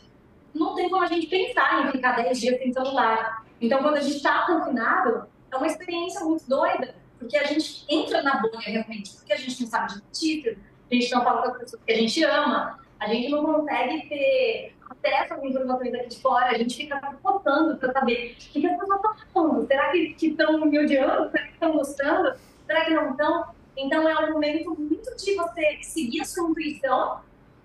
[0.52, 3.44] não tem como a gente pensar em ficar 10 dias sem celular.
[3.60, 8.22] Então, quando a gente está confinado, é uma experiência muito doida, porque a gente entra
[8.22, 10.58] na bolha realmente, porque a gente não sabe de notícias,
[10.90, 14.08] a gente não fala com as pessoas que a gente ama, a gente não consegue
[14.08, 18.66] ter acesso às informações aqui de fora, a gente fica votando para saber o que
[18.66, 19.66] as pessoas estão falando.
[19.68, 21.30] Será que estão me odiando?
[21.30, 22.36] Será que estão gostando?
[22.66, 23.55] Será que não estão?
[23.76, 27.20] Então é um momento muito de você seguir a sua intuição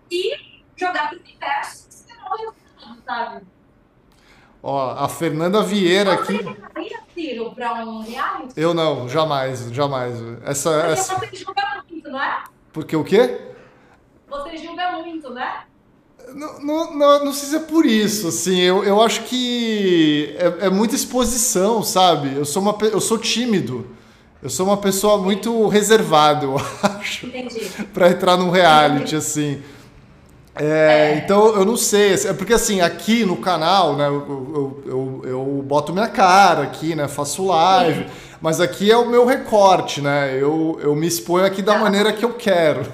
[0.10, 0.36] e
[0.76, 1.88] jogar para o universo,
[3.06, 3.46] sabe?
[4.64, 6.44] Ó, a Fernanda Vieira você aqui.
[6.44, 8.54] Você Ciro, para um reality?
[8.56, 10.16] Eu não, jamais, jamais.
[10.44, 11.16] Essa, Porque essa...
[11.16, 12.44] você julga muito, não é?
[12.72, 13.40] Porque o quê?
[14.30, 15.64] Você julga muito, né?
[16.34, 20.68] Não, não, não, não sei se é por isso, assim, eu, eu acho que é,
[20.68, 22.36] é muita exposição, sabe?
[22.36, 23.86] Eu sou, uma, eu sou tímido,
[24.42, 27.28] eu sou uma pessoa muito reservada, eu acho.
[27.28, 27.70] Entendi.
[27.94, 29.62] pra entrar num reality, assim.
[30.56, 31.18] É, é.
[31.24, 35.64] Então eu não sei, é porque assim, aqui no canal, né, eu, eu, eu, eu
[35.66, 38.10] boto minha cara aqui, né, faço live, Sim.
[38.42, 41.80] mas aqui é o meu recorte, né, eu, eu me exponho aqui da tá.
[41.80, 42.86] maneira que eu quero.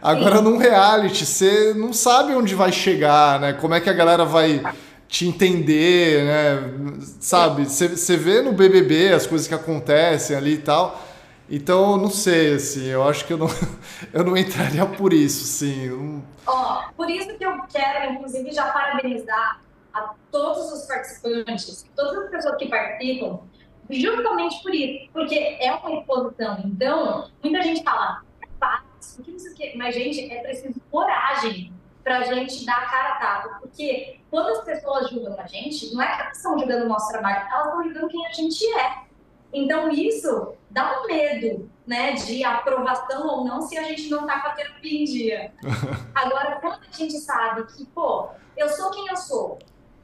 [0.00, 0.44] Agora Sim.
[0.44, 4.62] num reality, você não sabe onde vai chegar, né, como é que a galera vai
[5.08, 11.02] te entender, né, sabe, você vê no BBB as coisas que acontecem ali e tal,
[11.50, 13.46] então, não sei, assim, eu acho que eu não,
[14.12, 16.22] eu não entraria por isso, sim.
[16.46, 19.62] Ó, oh, por isso que eu quero, inclusive, já parabenizar
[19.94, 23.40] a todos os participantes, todas as pessoas que participam,
[23.88, 26.60] justamente por isso, porque é uma exposição.
[26.66, 29.24] Então, muita gente fala, é fácil,
[29.56, 31.72] que, mas, gente, é preciso coragem
[32.04, 35.94] para a gente dar a cara a tapa, porque quando as pessoas julgam a gente,
[35.94, 38.74] não é que elas estão julgando o nosso trabalho, elas estão julgando quem a gente
[38.74, 39.08] é.
[39.52, 44.40] Então, isso dá um medo, né, de aprovação ou não se a gente não tá
[44.40, 45.52] com a terapia em dia.
[46.14, 49.58] Agora, quando a gente sabe que, pô, eu sou quem eu sou,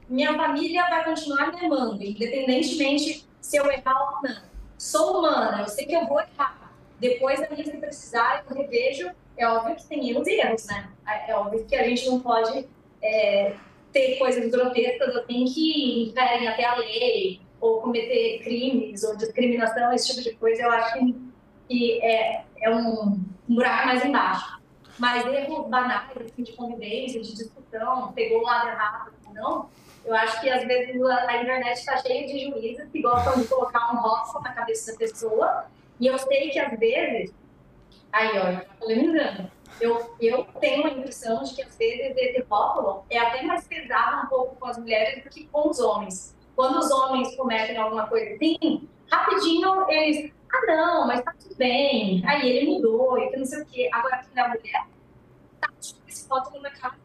[0.09, 4.41] minha família vai continuar me amando, independentemente se eu errar ou não.
[4.77, 6.73] Sou humana, eu sei que eu vou errar.
[6.99, 9.11] Depois, a se precisar, eu revejo.
[9.37, 10.89] É óbvio que tem erros e erros, né?
[11.05, 12.67] É, é óbvio que a gente não pode
[13.01, 13.55] é,
[13.95, 20.09] ter coisas grotescas assim que inferem até a lei, ou cometer crimes ou discriminação, esse
[20.09, 20.99] tipo de coisa, eu acho
[21.69, 23.17] que, é, é um,
[23.47, 24.59] um buraco mais embaixo.
[24.99, 29.69] Mas erros banais, assim, de convivência, de discussão, pegou o lado errado ou não,
[30.03, 33.93] eu acho que às vezes a, internet está cheia de juízes que gostam de colocar
[33.93, 35.65] um rótulo na cabeça da pessoa,
[36.01, 37.33] e eu sei que às vezes,
[38.11, 42.41] aí ó, eu tô lembrando, eu, eu tenho a impressão de que às vezes esse
[42.49, 46.35] rótulo é até mais pesado um pouco com as mulheres do que com os homens.
[46.55, 52.23] Quando os homens cometem alguma coisa assim, rapidinho eles, ah não, mas tá tudo bem,
[52.25, 53.89] aí ele mudou, e não sei o quê.
[53.91, 54.87] Agora aqui na mulher,
[55.59, 55.69] tá
[56.07, 56.95] esse foto na cara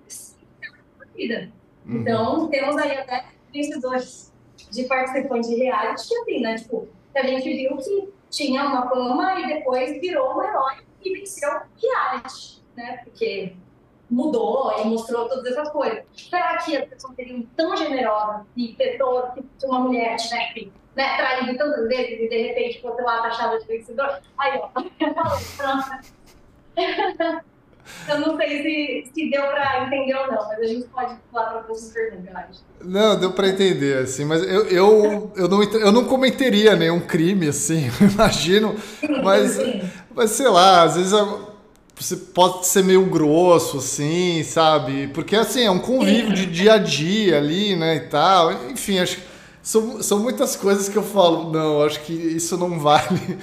[1.20, 1.52] vida.
[1.86, 2.00] Uhum.
[2.00, 4.32] Então, temos aí até vencedores
[4.70, 9.40] de participantes de reality que assim, né, tipo, a gente viu que tinha uma fama
[9.40, 13.54] e depois virou um herói e venceu reality, né, porque
[14.10, 16.04] mudou e mostrou todas essas coisas.
[16.12, 21.56] Será que as pessoas seriam tão generosas e pessoas se uma mulher tivesse né, traído
[21.56, 24.20] tantas vezes e de repente fosse lá taxada de vencedor?
[24.36, 24.70] Aí, ó,
[28.08, 31.46] Eu não sei se, se deu para entender ou não, mas a gente pode falar
[31.46, 36.04] para outras perguntas, Não, deu para entender, assim, mas eu, eu, eu, não, eu não
[36.04, 38.76] cometeria nenhum crime, assim, imagino,
[39.22, 39.58] mas,
[40.14, 41.12] mas sei lá, às vezes
[42.00, 45.08] você pode ser meio grosso, assim, sabe?
[45.08, 48.52] Porque, assim, é um convívio de dia a dia ali, né, e tal.
[48.70, 49.22] Enfim, acho que
[49.62, 53.38] são, são muitas coisas que eu falo, não, acho que isso não vale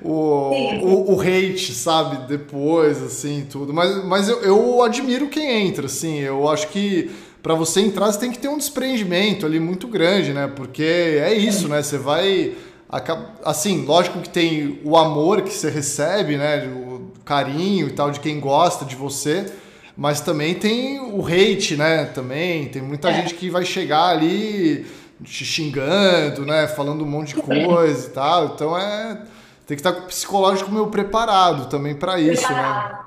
[0.00, 2.28] o, o, o, hate, sabe?
[2.28, 3.74] Depois, assim, tudo.
[3.74, 6.20] Mas, mas eu, eu admiro quem entra, assim.
[6.20, 7.10] Eu acho que
[7.42, 10.46] para você entrar, você tem que ter um desprendimento ali muito grande, né?
[10.54, 11.82] Porque é isso, né?
[11.82, 12.54] Você vai...
[13.44, 16.68] Assim, lógico que tem o amor que você recebe, né?
[17.26, 19.52] Carinho e tal de quem gosta de você,
[19.96, 22.06] mas também tem o hate, né?
[22.06, 23.14] Também tem muita é.
[23.14, 24.86] gente que vai chegar ali
[25.22, 26.68] te xingando, né?
[26.68, 28.46] Falando um monte de coisa e tal.
[28.46, 29.22] Então é
[29.66, 32.92] tem que estar com o psicológico meio preparado também para isso, preparado.
[32.92, 33.04] né?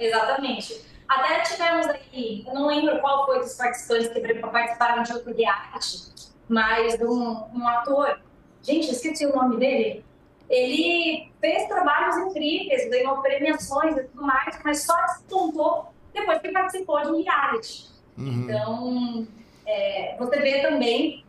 [0.00, 0.86] Exatamente.
[1.06, 6.10] Até tivemos aí, eu não lembro qual foi dos participantes que participaram de outro reality,
[6.48, 8.18] mas um, um ator,
[8.62, 10.04] gente, esqueci o nome dele,
[10.48, 17.02] ele fez trabalhos incríveis, ganhou premiações e tudo mais, mas só despontou depois que participou
[17.02, 17.86] de um reality.
[18.16, 18.44] Uhum.
[18.44, 19.28] Então,
[19.66, 21.24] é, você vê também,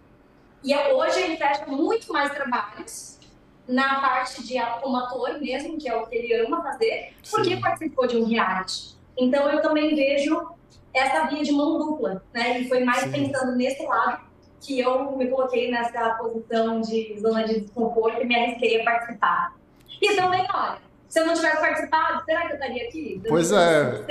[0.63, 3.20] e é, hoje ele fecha muito mais trabalhos
[3.68, 7.61] na parte de como ator mesmo, que é o que ele ama fazer, porque Sim.
[7.61, 8.95] participou de um reality.
[9.18, 10.55] Então, eu também vejo
[10.93, 12.61] essa via de mão dupla, né?
[12.61, 13.11] E foi mais Sim.
[13.11, 14.27] pensando nesse lado
[14.68, 19.55] que eu me coloquei nessa posição de zona de desconforto e me arrisquei a participar.
[20.01, 23.22] E também, olha, se eu não tivesse participado, será que eu estaria aqui?
[23.30, 24.03] Pois é.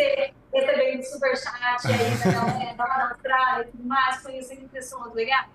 [0.55, 5.47] Recebendo superchat aí da galera lá na Austrália e tudo mais, conhecendo pessoas legais.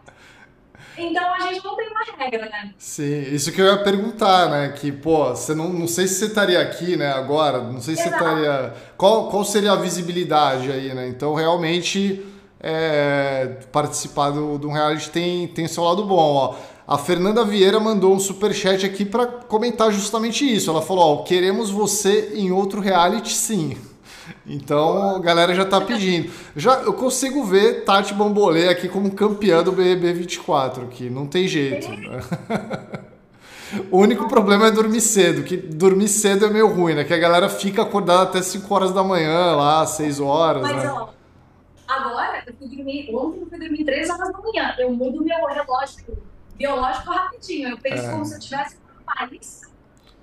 [0.95, 2.73] Então a gente não tem uma regra, né?
[2.77, 4.69] Sim, isso que eu ia perguntar, né?
[4.69, 8.07] Que, pô, você não, não sei se você estaria aqui, né, agora, não sei se
[8.07, 8.23] Exato.
[8.23, 8.73] você estaria.
[8.97, 11.07] Qual, qual seria a visibilidade aí, né?
[11.07, 12.23] Então, realmente,
[12.62, 16.55] é, participar do, do reality tem, tem seu lado bom, ó.
[16.88, 20.70] A Fernanda Vieira mandou um super chat aqui para comentar justamente isso.
[20.70, 23.78] Ela falou: ó, queremos você em outro reality, sim.
[24.47, 26.32] Então a galera já tá pedindo.
[26.55, 31.47] Já eu consigo ver Tati Bambolê aqui como campeã do BBB 24, que não tem
[31.47, 31.89] jeito.
[31.89, 32.22] Né?
[33.89, 37.05] O único problema é dormir cedo, que dormir cedo é meio ruim, né?
[37.05, 40.64] Que a galera fica acordada até 5 horas da manhã, lá, 6 horas.
[40.64, 40.91] Mas, né?
[40.91, 41.07] ó,
[41.91, 44.75] agora eu fui dormir, ontem eu fui dormir 3 horas da manhã.
[44.77, 46.17] Eu mudo meu relógio
[46.55, 47.69] biológico rapidinho.
[47.69, 48.11] Eu penso é.
[48.11, 49.71] como se eu tivesse país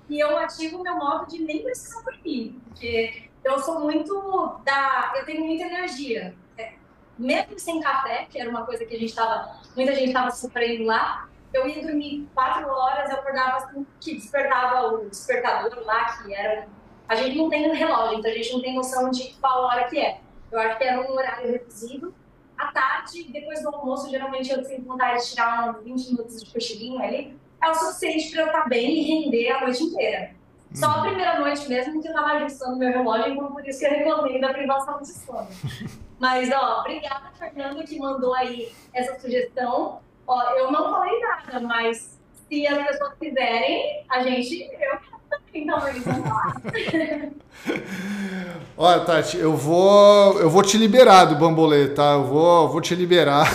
[0.09, 2.59] e eu ativo meu modo de nem precisar dormir.
[2.65, 5.13] Porque eu sou muito da.
[5.15, 6.35] Eu tenho muita energia.
[6.57, 6.73] É,
[7.17, 9.59] mesmo sem café, que era uma coisa que a gente estava.
[9.75, 11.29] Muita gente estava sofrendo lá.
[11.53, 16.67] Eu ia dormir quatro horas, eu acordava assim, que despertava o despertador lá, que era.
[17.07, 19.85] A gente não tem um relógio, então a gente não tem noção de qual hora
[19.85, 20.21] que é.
[20.51, 22.13] Eu acho que era um horário reduzido.
[22.57, 26.51] À tarde, depois do almoço, geralmente eu tenho vontade de tirar uns 20 minutos de
[26.51, 27.37] cochilinho ali.
[27.63, 30.31] É o suficiente para eu estar bem e render a noite inteira.
[30.73, 33.85] Só a primeira noite mesmo que eu tava ajustando meu relógio, então por isso que
[33.85, 35.47] eu reclamei da privação de sono.
[36.19, 40.01] Mas, ó, obrigada, Fernanda, que mandou aí essa sugestão.
[40.27, 45.87] Ó, eu não falei nada, mas se as pessoas quiserem, a gente, eu também, então
[45.87, 46.55] eles vão falar.
[48.81, 52.13] Olha, Tati, eu vou, eu vou te liberar do bambolê, tá?
[52.13, 53.45] Eu vou, vou te liberar.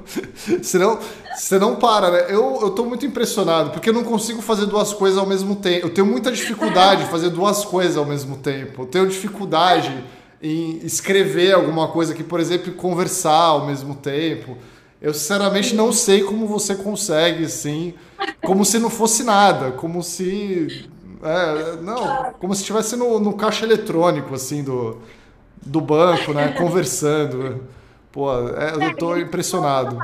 [0.64, 0.98] Senão,
[1.36, 2.24] você não para, né?
[2.30, 5.88] Eu, eu tô muito impressionado, porque eu não consigo fazer duas coisas ao mesmo tempo.
[5.88, 8.84] Eu tenho muita dificuldade em fazer duas coisas ao mesmo tempo.
[8.84, 9.92] Eu tenho dificuldade
[10.42, 14.56] em escrever alguma coisa que, por exemplo, conversar ao mesmo tempo.
[15.02, 17.92] Eu sinceramente não sei como você consegue, assim,
[18.40, 20.88] como se não fosse nada, como se
[21.22, 25.00] é, não, como se estivesse no, no caixa eletrônico, assim, do,
[25.56, 26.52] do banco, né?
[26.58, 27.68] Conversando.
[28.10, 29.98] Pô, é, eu tô impressionado.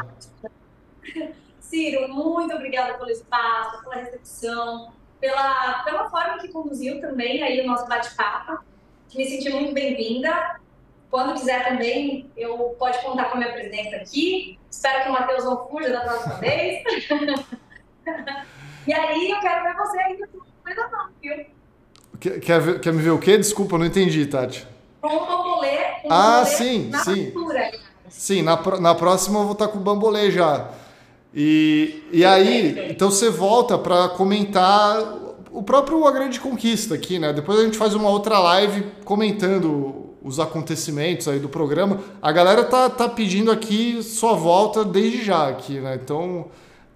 [1.61, 7.67] Ciro, muito obrigada pelo espaço, pela recepção, pela, pela forma que conduziu também aí o
[7.67, 8.65] nosso bate-papo.
[9.15, 10.61] Me senti muito bem-vinda.
[11.11, 14.59] Quando quiser também, eu pode contar com a minha presença aqui.
[14.71, 16.83] Espero que o Matheus não fuja da próxima vez.
[18.87, 20.29] e aí, eu quero ver você ainda
[20.75, 21.47] não, viu?
[22.21, 23.39] Quer, quer, quer me ver o quê?
[23.39, 24.67] Desculpa, não entendi, Tati.
[25.01, 25.77] Com o bambolê.
[26.03, 27.31] Com ah, sim, na sim.
[27.31, 27.71] Cultura.
[28.09, 30.69] Sim, na, na próxima eu vou estar com o bambolê já.
[31.35, 34.99] E, e aí, então você volta para comentar
[35.53, 37.33] o próprio A Grande Conquista aqui, né?
[37.33, 42.01] Depois a gente faz uma outra live comentando os acontecimentos aí do programa.
[42.21, 45.99] A galera tá, tá pedindo aqui sua volta desde já aqui, né?
[46.03, 46.47] Então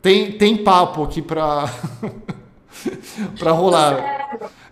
[0.00, 1.70] tem, tem papo aqui para
[3.38, 4.22] para rolar.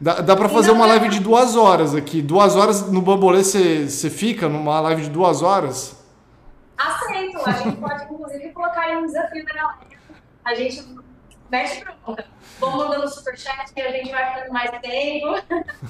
[0.00, 2.22] Dá, dá para fazer uma live de duas horas aqui.
[2.22, 5.96] Duas horas no Bambolê você fica numa live de duas horas?
[6.76, 7.38] Aceito.
[7.46, 9.78] A gente pode, inclusive, colocar aí um desafio na galera.
[10.44, 10.96] A gente
[11.50, 12.24] mexe pronta.
[12.58, 15.26] Vão mandando superchat que a gente vai ficando mais tempo.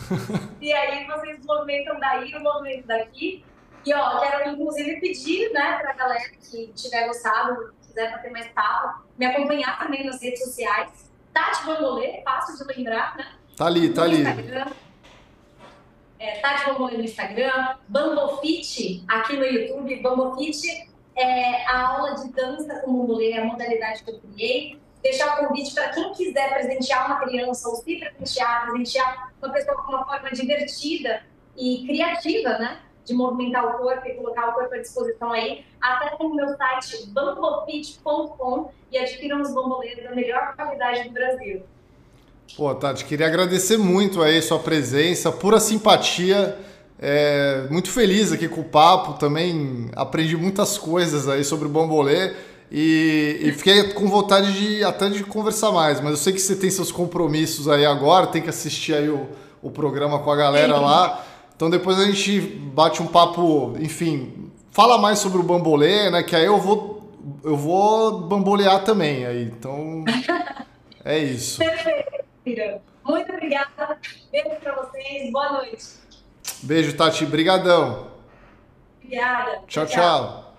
[0.61, 3.44] e aí vocês movimentam daí, o movimento daqui.
[3.86, 9.04] E ó, quero inclusive pedir, né, pra galera que tiver gostado, quiser ter mais papo,
[9.16, 13.26] me acompanhar também nas redes sociais Tati Bambolê, fácil de lembrar, né?
[13.57, 14.24] Tá ali, tá ali.
[16.18, 20.03] É, Tati Bambolê no Instagram, Bambofit aqui no YouTube.
[20.03, 24.78] Bambofit é a aula de dança com bambolê, é a modalidade que eu criei.
[25.03, 29.76] Deixar o convite para quem quiser presentear uma criança ou se presentear, presentear uma pessoa
[29.83, 31.22] com uma forma divertida
[31.57, 32.81] e criativa, né?
[33.05, 37.07] De movimentar o corpo e colocar o corpo à disposição aí, até no meu site
[37.09, 41.62] bambofit.com e adquiram os bamboleiros da melhor qualidade do Brasil.
[42.57, 46.59] Pô, Tati, queria agradecer muito aí sua presença, pura simpatia.
[47.03, 52.34] É, muito feliz aqui com o papo, também aprendi muitas coisas aí sobre o bambolê
[52.70, 56.55] e, e, fiquei com vontade de até de conversar mais, mas eu sei que você
[56.55, 59.26] tem seus compromissos aí agora, tem que assistir aí o,
[59.61, 61.26] o programa com a galera lá.
[61.61, 66.22] Então depois a gente bate um papo, enfim, fala mais sobre o bambolê, né?
[66.22, 67.12] Que aí eu vou
[67.44, 69.42] eu vou bambolear também aí.
[69.42, 70.02] Então
[71.04, 71.61] é isso.
[73.04, 73.98] Muito obrigada.
[74.32, 75.30] Beijo para vocês.
[75.30, 75.84] Boa noite.
[76.62, 77.26] Beijo, Tati.
[77.26, 78.06] Brigadão.
[79.04, 79.61] Obrigada.
[79.66, 79.86] Tchau, tchau.
[79.86, 80.49] tchau.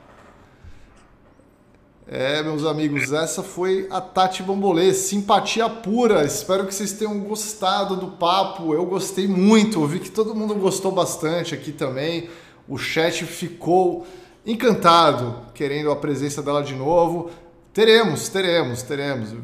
[2.08, 6.26] É, meus amigos, essa foi a Tati Bambolê, simpatia pura.
[6.26, 8.74] Espero que vocês tenham gostado do papo.
[8.74, 12.28] Eu gostei muito, vi que todo mundo gostou bastante aqui também.
[12.68, 14.06] O chat ficou
[14.46, 17.30] encantado, querendo a presença dela de novo.
[17.72, 19.36] Teremos, teremos, teremos.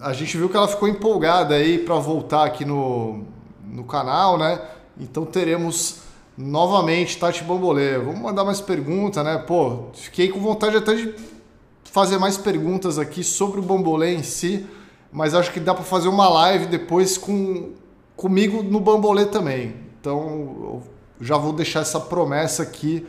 [0.00, 3.24] A gente viu que ela ficou empolgada aí para voltar aqui no,
[3.66, 4.60] no canal, né?
[5.00, 6.00] Então teremos
[6.36, 7.98] novamente Tati Bambolê.
[7.98, 9.38] Vamos mandar mais perguntas, né?
[9.38, 11.33] Pô, fiquei com vontade até de
[11.94, 14.66] fazer mais perguntas aqui sobre o bambolê em si,
[15.12, 17.70] mas acho que dá para fazer uma live depois com
[18.16, 19.76] comigo no bambolê também.
[20.00, 20.82] Então,
[21.20, 23.06] já vou deixar essa promessa aqui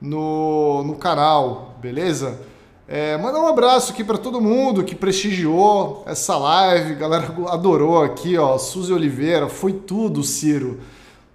[0.00, 2.40] no, no canal, beleza?
[2.86, 8.38] É, mandar um abraço aqui para todo mundo que prestigiou essa live, galera adorou aqui,
[8.38, 10.78] ó, Suzy Oliveira, foi tudo, Ciro.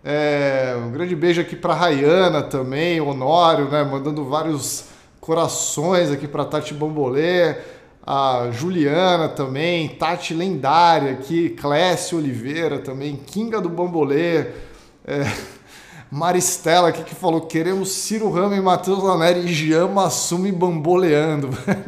[0.05, 4.92] É, um grande beijo aqui para Rayana também, Honório, né, mandando vários
[5.23, 7.55] corações aqui para Tati Bambolê,
[8.05, 14.47] a Juliana também, Tati Lendária aqui, Clécio Oliveira também, Kinga do Bambolê,
[15.07, 15.23] é,
[16.11, 21.85] Maristela aqui que falou: queremos Ciro Rama e Matheus Laneri e Jean Massumi bamboleando, velho.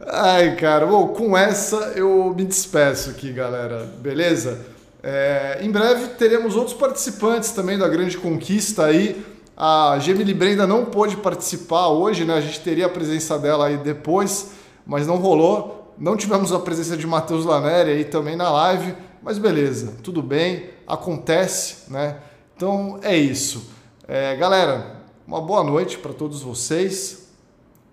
[0.10, 4.58] Ai, cara, bom, com essa eu me despeço aqui, galera, beleza?
[5.02, 9.29] É, em breve teremos outros participantes também da grande conquista aí.
[9.62, 12.32] A Gemily Brenda não pôde participar hoje, né?
[12.32, 14.52] A gente teria a presença dela aí depois,
[14.86, 15.92] mas não rolou.
[15.98, 20.70] Não tivemos a presença de Matheus Laneri aí também na live, mas beleza, tudo bem,
[20.86, 22.16] acontece, né?
[22.56, 23.70] Então é isso.
[24.08, 27.28] É, galera, uma boa noite para todos vocês.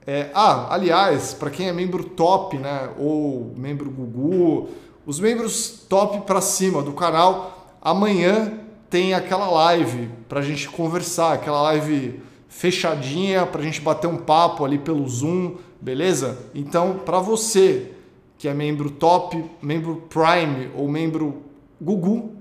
[0.06, 4.70] É, ah, aliás, para quem é membro top, né, ou membro Gugu,
[5.06, 8.57] os membros top para cima do canal, amanhã
[8.90, 14.18] tem aquela live para a gente conversar, aquela live fechadinha para a gente bater um
[14.18, 16.38] papo ali pelo Zoom, beleza?
[16.56, 17.92] Então, para você
[18.38, 21.42] que é membro top, membro Prime ou membro
[21.82, 22.36] Gugu,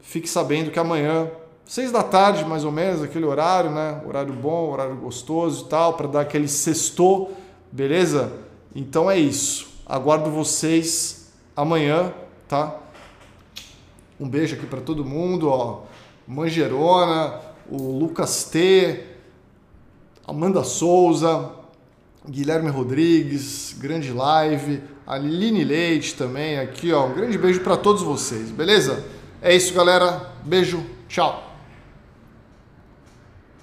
[0.00, 1.28] fique sabendo que amanhã,
[1.64, 4.00] seis da tarde mais ou menos, aquele horário, né?
[4.06, 7.36] Horário bom, horário gostoso e tal, para dar aquele sextou,
[7.70, 8.32] beleza?
[8.74, 9.70] Então é isso.
[9.84, 12.12] Aguardo vocês amanhã,
[12.48, 12.78] tá?
[14.22, 15.82] Um beijo aqui para todo mundo, ó.
[16.28, 19.00] Mangerona, o Lucas T,
[20.24, 21.50] Amanda Souza,
[22.28, 27.06] Guilherme Rodrigues, grande live, a Line Leite também aqui, ó.
[27.06, 29.04] Um grande beijo para todos vocês, beleza?
[29.42, 30.30] É isso, galera.
[30.44, 31.51] Beijo, tchau.